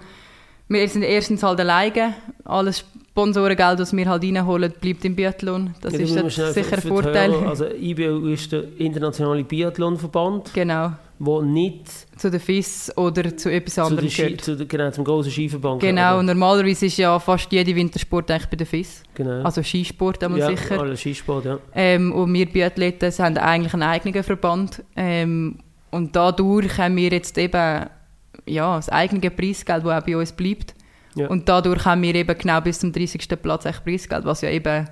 [0.67, 2.15] wir sind erstens halt alleine.
[2.43, 5.73] Alles Sponsorengeld, das wir halt reinholen, bleibt im Biathlon.
[5.81, 7.31] Das Ja, ist schnell sicher ein Vorteil.
[7.31, 11.87] Hörer- Also IBU ist der internationale Biathlonverband, Genau, der nicht
[12.19, 14.41] zu der FIS oder zu etwas zu anderem der Ski, gehört.
[14.41, 18.49] zu der, genau, zum großen Skiverband Genau, und normalerweise ist ja fast jeder Wintersport eigentlich
[18.49, 19.03] bei der FIS.
[19.13, 19.43] genau.
[19.43, 20.77] Also Skisport einmal ja, sicher.
[20.81, 21.57] alle Skisport, ja.
[21.73, 24.83] Ähm, und wir Biathleten haben eigentlich einen eigenen Verband.
[24.97, 25.59] Ähm,
[25.95, 27.87] und dadurch haben wir jetzt eben
[28.45, 30.75] ja, das eigene Preisgeld, das auch bei uns bleibt.
[31.15, 31.27] Ja.
[31.27, 33.27] Und dadurch haben wir eben genau bis zum 30.
[33.41, 34.87] Platz echt Preisgeld, was ja eben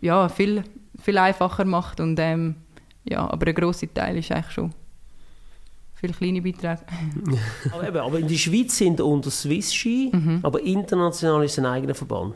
[0.00, 0.64] ja, viel,
[1.00, 2.00] viel einfacher macht.
[2.00, 2.56] Und, ähm,
[3.04, 4.72] ja, aber ein grosser Teil ist eigentlich schon
[5.94, 6.80] viele kleine Beiträge.
[7.72, 10.40] aber, eben, aber in der Schweiz sind unter Swiss Ski, Mhm.
[10.42, 12.34] aber international ist es ein eigener Verband.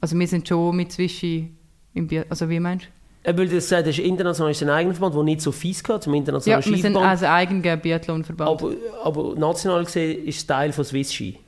[0.00, 1.50] Also wir sind schon mit Zwischi
[1.94, 2.88] im Biat Also wie meinst du?
[3.24, 6.12] Weil du gesagt hast, international ist ein eigener Verband, der nicht so fies gehört zum
[6.14, 7.06] Ja, internationalen wir sind Skiverband.
[7.10, 8.50] also ein eigener Biathlonverband.
[8.50, 8.72] aber,
[9.04, 11.38] aber national gesehen ist es Teil von Swiss Ski.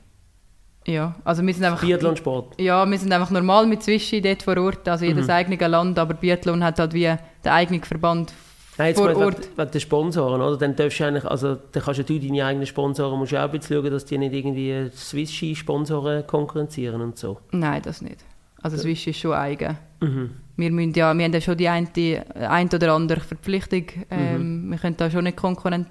[0.87, 1.81] Ja, also wir sind einfach...
[1.83, 2.61] Biathlonsport.
[2.61, 5.31] Ja, wir sind einfach normal mit Zwischi dort vor Ort, also jedes Mhm.
[5.33, 7.05] eigene Land, aber Biathlon hat halt wie
[7.43, 8.33] den eigenen Verband.
[8.77, 9.39] Nein, jetzt Vor mal Ort.
[9.39, 10.57] wegen, wegen den Sponsoren, oder?
[10.57, 13.45] Dann darfst du eigentlich, also dann kannst ja du deine eigenen Sponsoren, musst du auch
[13.45, 17.39] ein bisschen schauen, dass die nicht irgendwie Swiss Ski Sponsoren konkurrenzieren und so.
[17.51, 18.17] Nein, das nicht.
[18.61, 19.77] Also Zwischi ist schon eigen.
[20.01, 20.31] Mhm.
[20.57, 23.83] Wir, müssen ja, wir haben ja schon die eine, die ein oder andere Verpflichtung.
[23.83, 24.05] Mhm.
[24.09, 25.87] Ähm, Wir können da schon nicht Konkurrent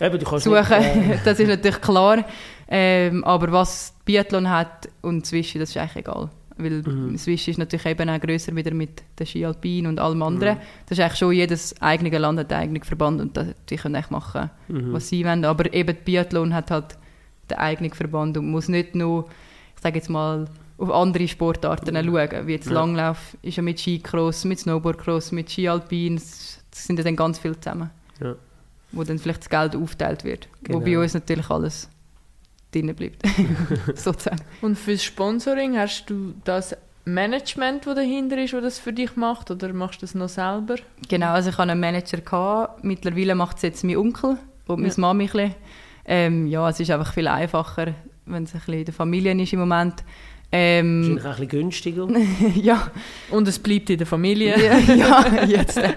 [0.00, 2.24] Eben, suchen, nicht, äh, das ist natürlich klar.
[2.68, 6.30] Ähm, aber was Biathlon hat und Zwischi, das ist eigentlich egal.
[6.56, 7.16] Weil Mhm.
[7.16, 10.56] Zwischi ist natürlich eben auch grösser wieder mit der Ski Alpin und allem anderen.
[10.56, 10.60] Mhm.
[10.86, 13.96] Das ist eigentlich schon jedes eigene Land hat einen eigenen Verband und das, die können
[13.96, 14.92] eigentlich machen, mhm.
[14.92, 15.44] was sie wollen.
[15.44, 16.96] Aber eben Biathlon hat halt
[17.50, 19.26] den eigenen Verband und muss nicht nur,
[19.76, 20.46] ich sage jetzt mal,
[20.80, 22.46] auf andere Sportarten schauen.
[22.46, 22.72] Wie jetzt Ja.
[22.74, 26.16] Langlauf ist ja mit Skicross, mit Snowboardcross, mit Ski Alpin.
[26.16, 27.90] Das das sind ja dann ganz viel zusammen.
[28.20, 28.34] Ja.
[28.92, 30.48] Wo dann vielleicht das Geld aufgeteilt wird.
[30.68, 30.84] Wo Genau.
[30.84, 31.88] bei uns natürlich alles
[32.72, 33.22] drin bleibt.
[33.94, 34.40] Sozusagen.
[34.62, 39.50] Und fürs Sponsoring hast du das Management, das dahinter ist, das das für dich macht?
[39.50, 40.76] Oder machst du das noch selber?
[41.08, 42.18] Genau, also ich hatte einen Manager.
[42.18, 42.84] Gehabt.
[42.84, 45.00] Mittlerweile macht es jetzt mein Onkel und meine Ja.
[45.00, 45.24] Mami.
[45.24, 45.54] ein bisschen.
[46.04, 47.94] Ähm, ja, es ist einfach viel einfacher,
[48.26, 50.04] wenn es ein bisschen in der Familie ist im Moment.
[50.52, 52.08] Ähm, Wahrscheinlich auch ein bisschen günstiger.
[52.60, 52.90] ja,
[53.30, 54.54] Und es bleibt in der Familie?
[54.58, 55.76] ja, ja, jetzt.
[55.76, 55.94] äh,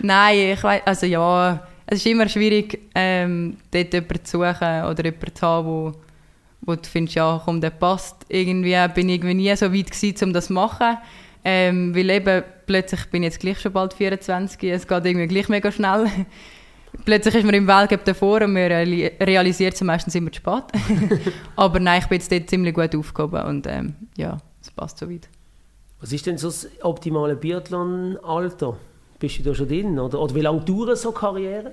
[0.00, 5.04] Nein, ich weiß, also ja, es ist immer schwierig, ähm, dort jemanden zu suchen oder
[5.04, 5.92] jemanden zu haben, wo,
[6.62, 8.24] wo du findest, ja, komm, der passt.
[8.28, 10.96] Irgendwie bin ich irgendwie nie so weit gewesen, um das zu machen.
[11.44, 15.48] Ähm, weil eben, plötzlich bin ich jetzt gleich schon bald 24, es geht irgendwie gleich
[15.48, 16.06] mega schnell.
[17.04, 20.64] Plötzlich ist man im Weltcup davor und man reali- realisiert es meistens immer zu spät.
[21.56, 25.08] Aber nein, ich bin jetzt dort ziemlich gut aufgehoben und ähm, ja, es passt so
[25.10, 25.28] weit.
[26.00, 28.76] Was ist denn so das optimale Biathlon-Alter?
[29.18, 29.98] Bist du da schon drin?
[29.98, 31.72] Oder, oder wie lange dauert so eine Karriere?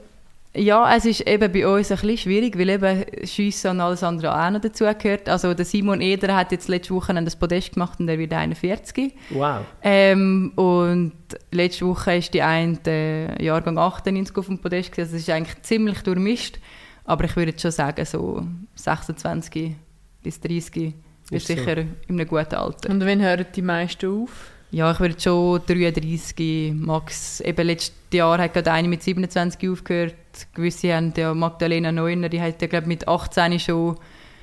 [0.55, 4.33] Ja, es ist eben bei uns ein bisschen schwierig, weil eben Schiessen und alles andere
[4.35, 5.29] auch noch dazugehört.
[5.29, 9.13] Also der Simon Eder hat jetzt letzte Woche ein Podest gemacht und er wird 41.
[9.29, 9.59] Wow.
[9.83, 11.13] Ähm, und
[11.51, 15.07] letzte Woche ist die eine äh, Jahrgang 98 auf dem Podest gewesen.
[15.07, 16.57] Also es ist eigentlich ziemlich durchmischt.
[17.05, 18.43] Aber ich würde jetzt schon sagen, so
[18.75, 19.75] 26
[20.23, 20.93] bis 30 ist,
[21.31, 21.53] Ist so.
[21.53, 22.89] sicher in einem guten Alter.
[22.89, 24.49] Und wann hören die meisten auf?
[24.71, 27.39] Ja, ich würde schon 33, Max.
[27.39, 30.15] Eben letztes Jahr hat gerade eine mit 27 aufgehört.
[30.53, 33.97] Gewisse haben ja Magdalena Neuner, die hat ja glaube mit 18 schon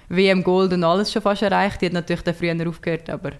[0.08, 1.82] WM Gold und alles schon fast erreicht.
[1.82, 3.32] Die hat natürlich dann früher aufgehört, aber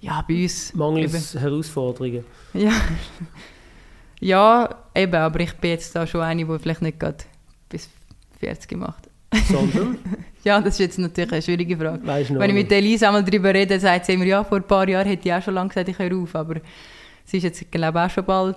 [0.00, 0.72] ja, bei uns...
[0.74, 2.24] Mangels Herausforderungen.
[2.54, 2.72] Eben, ja.
[4.20, 7.18] ja, eben, aber ich bin jetzt da schon eine, die vielleicht nicht gerade
[7.68, 7.90] bis
[8.38, 9.09] 40 macht.
[9.48, 9.98] Sondern,
[10.44, 12.06] Ja, das ist jetzt natürlich eine schwierige Frage.
[12.06, 14.88] weißt Wenn ich mit Elisa einmal darüber rede, sagt sie immer, ja, vor ein paar
[14.88, 16.34] Jahren hätte ich auch schon lange gesagt, ich höre auf.
[16.34, 16.56] Aber
[17.26, 18.56] sie ist jetzt, glaube ich, auch schon bald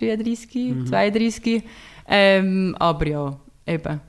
[0.00, 1.62] 33, 32.
[2.08, 3.36] Ähm, aber ja,
[3.66, 4.00] eben.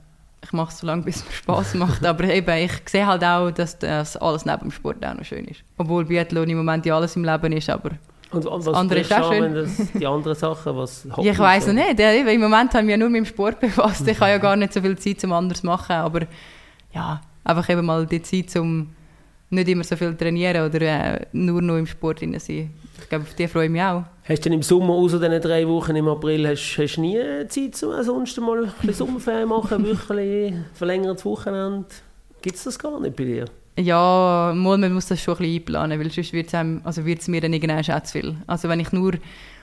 [0.42, 2.04] Ich mache es so lange, bis es mir Spass macht.
[2.04, 5.44] aber eben, ich sehe halt auch, dass das alles neben dem Sport auch noch schön
[5.46, 5.62] ist.
[5.76, 7.90] Obwohl Biathlon im Moment ja alles im Leben ist, aber
[8.36, 9.54] Und, was andere ist auch schön.
[9.54, 11.98] das, die anderen Sachen, was ja, ich weiß noch nicht.
[11.98, 14.06] Ja, Im Moment haben wir ja nur mit dem Sport befasst.
[14.06, 15.92] Ich habe ja gar nicht so viel Zeit, um anderes zu machen.
[15.92, 16.20] Aber
[16.92, 18.88] ja, einfach eben mal die Zeit, um
[19.50, 22.70] nicht immer so viel zu trainieren oder äh, nur noch im Sport drin zu sein.
[23.00, 24.04] Ich glaube, auf die freue ich mich auch.
[24.24, 27.18] Hast du denn im Sommer, außer diesen drei Wochen im April, hast, hast du nie
[27.48, 31.86] Zeit, um ansonsten mal ein bisschen Sommerferien machen, wirklich verlängertes Wochenende?
[32.42, 33.44] Gibt es das gar nicht bei dir?
[33.78, 36.54] Ja, mal, man muss das schon ein bisschen einplanen, weil sonst wird es
[36.84, 38.36] also wird's mir dann irgendwann auch zu viel.
[38.46, 39.14] Also wenn ich nur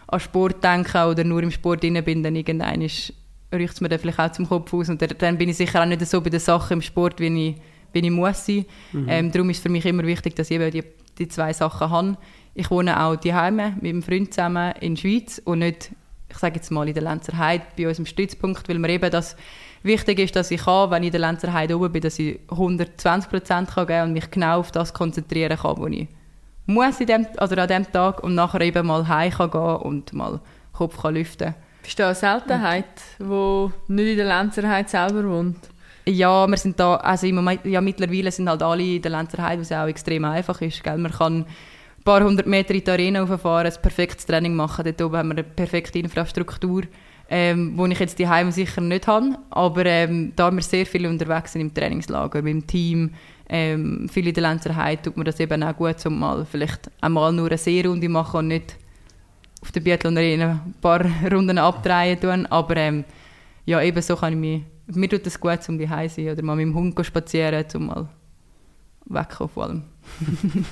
[0.07, 3.13] an Sport denke oder nur im Sport drin bin, dann irgendwann ist-
[3.53, 5.85] riecht es mir dann vielleicht auch zum Kopf aus und dann, bin ich sicher auch
[5.85, 7.55] nicht so bei den Sachen im Sport, wie ich,
[7.93, 8.65] wie ich muss sein.
[9.07, 10.83] Ähm, darum ist für mich immer wichtig, dass ich eben die,
[11.17, 12.17] die zwei Sachen habe.
[12.53, 15.91] Ich wohne auch daheim mit einem Freund zusammen in der Schweiz und nicht,
[16.29, 19.37] ich sage jetzt mal, in der Lenzerheide bei unserem Stützpunkt, weil mir eben das
[19.83, 23.29] wichtig ist, dass ich kann, wenn ich in der Lenzerheide oben bin, dass ich 120
[23.29, 26.07] Prozent kann geben und mich genau auf das konzentrieren kann, wo ich
[26.65, 30.13] muss in dem, also an dem Tag und nachher eben mal heim kann gehen und
[30.13, 30.39] mal
[30.73, 31.53] Kopf kann lüften
[31.83, 32.85] Bist du eine Seltenheit,
[33.19, 35.57] wo nicht in der Lenzerheide selber wohnt?
[36.05, 39.61] Ja, wir sind da, also im Moment, ja, mittlerweile sind halt alle in der Lenzerheide,
[39.61, 40.83] was auch extrem einfach ist.
[40.83, 40.97] Gell?
[40.97, 44.83] Man kann ein paar hundert Meter in die Arena rauffahren, ein perfektes Training machen.
[44.83, 46.83] Dort oben haben wir eine perfekte Infrastruktur,
[47.33, 49.37] ähm, die ich jetzt die Heim sicher nicht habe.
[49.49, 53.13] Aber ähm, da wir sehr viel unterwegs sind im Trainingslager, dem Team,
[53.47, 57.31] ähm, viel in der Lenzerheide, tut mir das eben auch gut, um mal vielleicht einmal
[57.31, 58.75] nur eine Seerunde machen und nicht
[59.61, 62.45] auf der Biathlon ein paar Runden abdrehen tun.
[62.47, 63.05] Aber ähm,
[63.65, 64.63] ja, eben so kann ich mich,
[64.93, 67.85] mir tut es gut, um daheim zu sein oder mal mit dem Hund spazieren, um
[67.85, 68.09] mal
[69.05, 69.83] wegkommen von allem.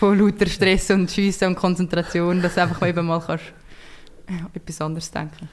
[0.00, 3.52] von lauter Stress und Schiessen und Konzentration, dass du einfach eben mal kannst,
[4.52, 5.48] etwas anderes denken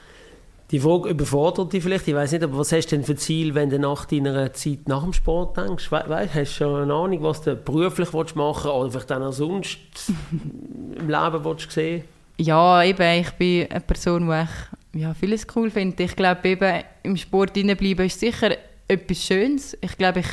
[0.71, 3.55] Die Frage überfordert dich vielleicht, ich weiß nicht, aber was hast du denn für Ziel,
[3.55, 5.89] wenn du nach deiner Zeit nach dem Sport denkst?
[5.91, 9.31] We weißt, hast du schon eine Ahnung, was du beruflich willst machen oder vielleicht auch
[9.31, 9.79] sonst
[10.31, 12.03] im Leben willst sehen?
[12.37, 16.03] Ja, eben, ich bin eine Person, die ich ja, vieles cool finde.
[16.03, 18.51] Ich glaube, eben im Sport bleiben ist sicher
[18.87, 19.77] etwas Schönes.
[19.79, 20.27] Ich glaube, ich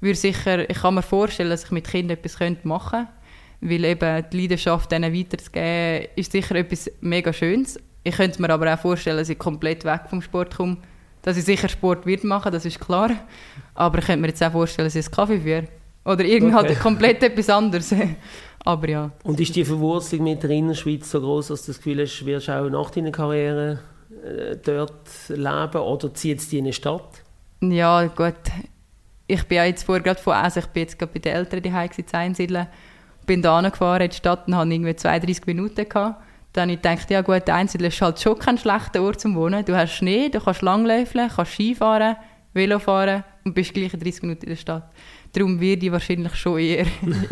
[0.00, 3.12] würde sicher, ich kann mir vorstellen, dass ich mit Kindern etwas machen könnte.
[3.60, 7.78] Weil eben die Leidenschaft denen weiterzugeben, ist sicher etwas mega Schönes.
[8.06, 10.76] Ich könnte mir aber auch vorstellen, dass ich komplett weg vom Sport komme.
[11.22, 13.10] Dass ich sicher Sport wird machen, das ist klar.
[13.74, 15.64] Aber ich könnte mir jetzt auch vorstellen, dass ich einen Kaffee führe.
[16.04, 16.68] Oder irgend Okay.
[16.68, 17.92] halt komplett etwas anderes.
[18.64, 19.10] aber ja.
[19.24, 22.46] Und ist die Verwurzelung mit der Innerschweiz so groß, dass du das Gefühl hast, wirst
[22.46, 23.80] du auch nach deiner Karriere
[24.24, 27.24] äh, dort leben oder zieht es dich in eine Stadt?
[27.60, 28.36] Ja, gut.
[29.26, 31.60] Ich bin ja jetzt vorher gerade von Essen, ich bin jetzt gerade bei den Eltern
[31.60, 32.68] daheim gewesen, zu Einsiedeln.
[33.26, 35.88] Bin da gefahren in die Stadt und hatte irgendwie 32 Minuten.
[35.88, 36.22] Gehabt.
[36.56, 39.62] Dann habe ich gedacht, ja gut, Einsiedeln ist halt schon kein schlechter Ort zum Wohnen.
[39.62, 42.16] Du hast Schnee, du kannst langläufeln, kannst Skifahren,
[42.54, 44.90] Velo fahren und bist gleich in 30 Minuten in der Stadt.
[45.34, 46.86] Darum werde ich wahrscheinlich schon eher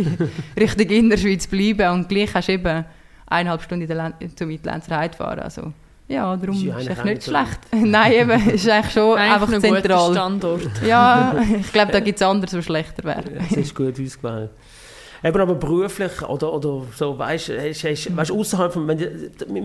[0.60, 2.84] Richtung Innerschweiz bleiben und gleich hast du eben
[3.26, 5.40] eineinhalb Stunden in der Len zum in die Lenzerheide fahren.
[5.40, 5.72] Also,
[6.06, 7.58] ja, darum Ist ist eigentlich echt nicht schlecht.
[7.72, 10.12] Nein, eben, ist eigentlich schon Eigentlich einfach ein guter zentral.
[10.12, 10.70] Standort.
[10.86, 13.24] Ja, ich glaube, da gibt es anderes, was schlechter wäre.
[13.50, 14.50] Es ist gut ausgewählt.
[15.24, 17.56] Eben aber beruflich oder, oder so, weißt du,
[18.16, 18.98] weißt, außerhalb von, wenn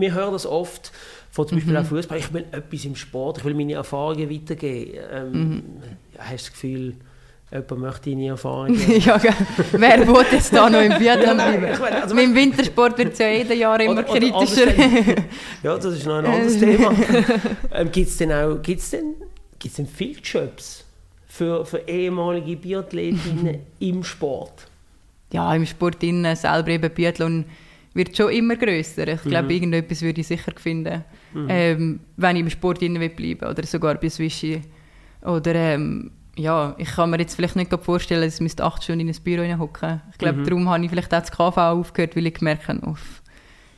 [0.02, 0.92] wir hören das oft,
[1.32, 5.00] von zum Beispiel auch Fußball, ich will etwas im Sport, ich will meine Erfahrungen weitergeben.
[5.12, 5.64] Ähm,
[6.16, 6.94] ja, hast du das Gefühl,
[7.52, 8.80] jemand möchte deine Erfahrungen?
[9.02, 9.34] ja, gell.
[9.74, 11.68] Wer will jetzt da noch im Biathlon bleiben?
[11.74, 14.72] ich meine, also- Mit dem Wintersport wird es ja jedes Jahr immer Oder- kritischer.
[15.62, 16.94] ja, das ist noch ein anderes Thema.
[17.74, 19.16] Ähm, Gibt es denn auch gibt's denn,
[19.60, 20.86] gibt's denn viele Jobs
[21.28, 24.68] für, für ehemalige Biathletinnen im Sport?
[25.32, 27.46] Ja, im Sport innen, selber eben Biathlon
[27.94, 29.08] wird schon immer grösser.
[29.08, 29.50] Ich glaube, Mhm.
[29.52, 31.04] irgendetwas würde ich sicher finden,
[31.48, 34.62] ähm, wenn ich im Sport will bleiben oder sogar bei Swishy.
[35.24, 39.10] Oder ähm, ja, ich kann mir jetzt vielleicht nicht vorstellen, dass ich acht Stunden in
[39.14, 40.02] ein Büro hocken.
[40.12, 40.44] Ich glaube, Mhm.
[40.46, 43.19] darum habe ich vielleicht auch das KV aufgehört, weil ich gemerkt habe, uff,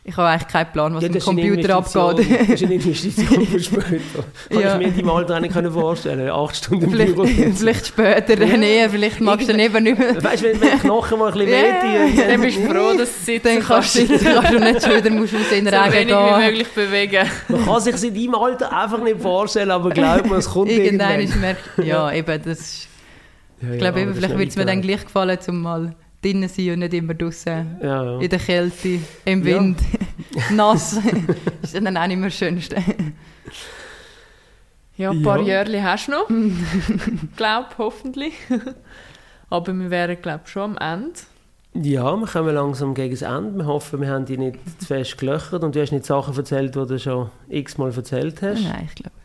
[0.03, 2.27] ich habe eigentlich keinen Plan, was Ja, im eine Computer abgeht.
[2.49, 4.23] Das ist eine Investition für später.
[4.49, 4.79] Kann Ja.
[4.79, 6.29] ich mir Alter auch nicht können vorstellen.
[6.31, 7.25] Acht Stunden im Büro.
[7.55, 8.57] vielleicht später, Ja.
[8.57, 10.23] nee, vielleicht magst du dann eben nicht mehr.
[10.23, 11.61] Weißt du, wenn, die Knochen mal ein bisschen Ja.
[11.61, 14.51] wehtun, Dann bist du froh, dass du sitzen Dann kannst du, kannst.
[14.53, 16.45] du nicht schon wieder musst aus den so Regen wenig wie gehen.
[16.45, 17.27] möglich bewegen.
[17.49, 21.19] Man kann sich in deinem Alter einfach nicht vorstellen, aber glaub mir, es kommt Irgendwann
[21.19, 21.19] irgendwann.
[21.21, 22.87] ist merkt, ja, eben, das ist,
[23.61, 26.72] Ja, ich glaube, vielleicht würde es mir nicht dann gleich gefallen, zum mal drinnen sein
[26.74, 28.19] und nicht immer draußen Ja, ja.
[28.19, 29.45] in der Kälte, im Ja.
[29.45, 29.80] Wind,
[30.51, 30.99] nass.
[31.61, 32.76] ist dann auch nicht mehr das Schönste.
[34.97, 35.63] Ja, ein paar Ja.
[35.63, 36.28] Jahre hast du noch.
[37.36, 38.34] glaube hoffentlich.
[39.49, 41.19] Aber wir wären, glaube ich, schon am Ende.
[41.74, 43.55] Ja, wir kommen langsam gegen das Ende.
[43.59, 46.76] Wir hoffen, wir haben dich nicht zu fest gelöchert und du hast nicht Sachen erzählt,
[46.76, 48.61] die du schon x-mal erzählt hast.
[48.61, 49.15] Nein, ich glaube.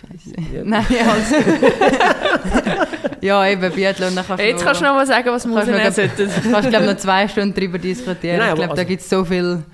[0.00, 0.34] Scheiße.
[0.54, 0.62] Ja.
[0.64, 1.32] Nein, alles
[3.20, 5.58] Ja, eben, Biathlon, dann kannst du Jetzt kannst du noch mal sagen, was wir du
[5.58, 6.30] rausnehmen noch, sollten.
[6.52, 8.38] kannst, glaub, noch zwei Stunden darüber diskutieren.
[8.38, 9.64] Nein, ich glaube, da also- gibt es so viel,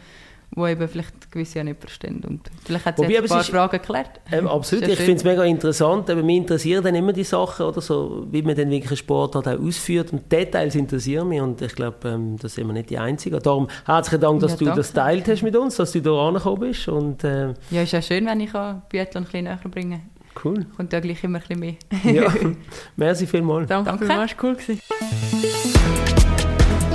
[0.56, 2.22] wo eben vielleicht gewisse ja nicht verstehen.
[2.26, 4.20] Und vielleicht hat sie ein paar ist- Fragen geklärt.
[4.32, 6.08] Ähm, absolut, ich finde es mega interessant.
[6.08, 9.34] Aber mich interessieren dann immer die Sachen, oder so, wie man dann wirklich einen Sport
[9.34, 10.12] halt auch ausführt.
[10.12, 13.38] Und Details interessieren mich und ich glaube, ähm, das sind wir nicht die Einzigen.
[13.42, 14.80] Darum herzlichen Dank, dass Ja, du danke.
[14.80, 16.88] das teilt hast mit uns, dass du hier angekommen bist.
[16.88, 20.02] Und äh, Ja, ist ja schön, wenn ich Biathlon ein bisschen näher bringen
[20.44, 20.66] cool.
[20.76, 22.22] Kommt ja gleich immer ein bisschen mehr.
[22.24, 22.32] Ja,
[22.96, 23.68] merci vielmals.
[23.68, 24.06] Danke, Danke.
[24.06, 24.54] vielmals, war cool.
[24.56, 24.80] gewesen.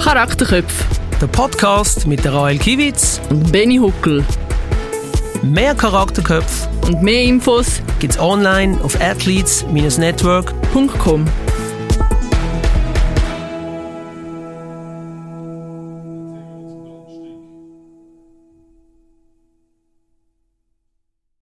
[0.03, 0.85] Charakterköpfe
[1.21, 3.19] Der Podcast mit der Rael Kiewitz.
[3.29, 4.23] und Benny Huckel.
[5.43, 10.87] Mehr Charakterköpfe Und mehr Infos gibt es online auf athletes-network.com.
[10.99, 11.25] .com.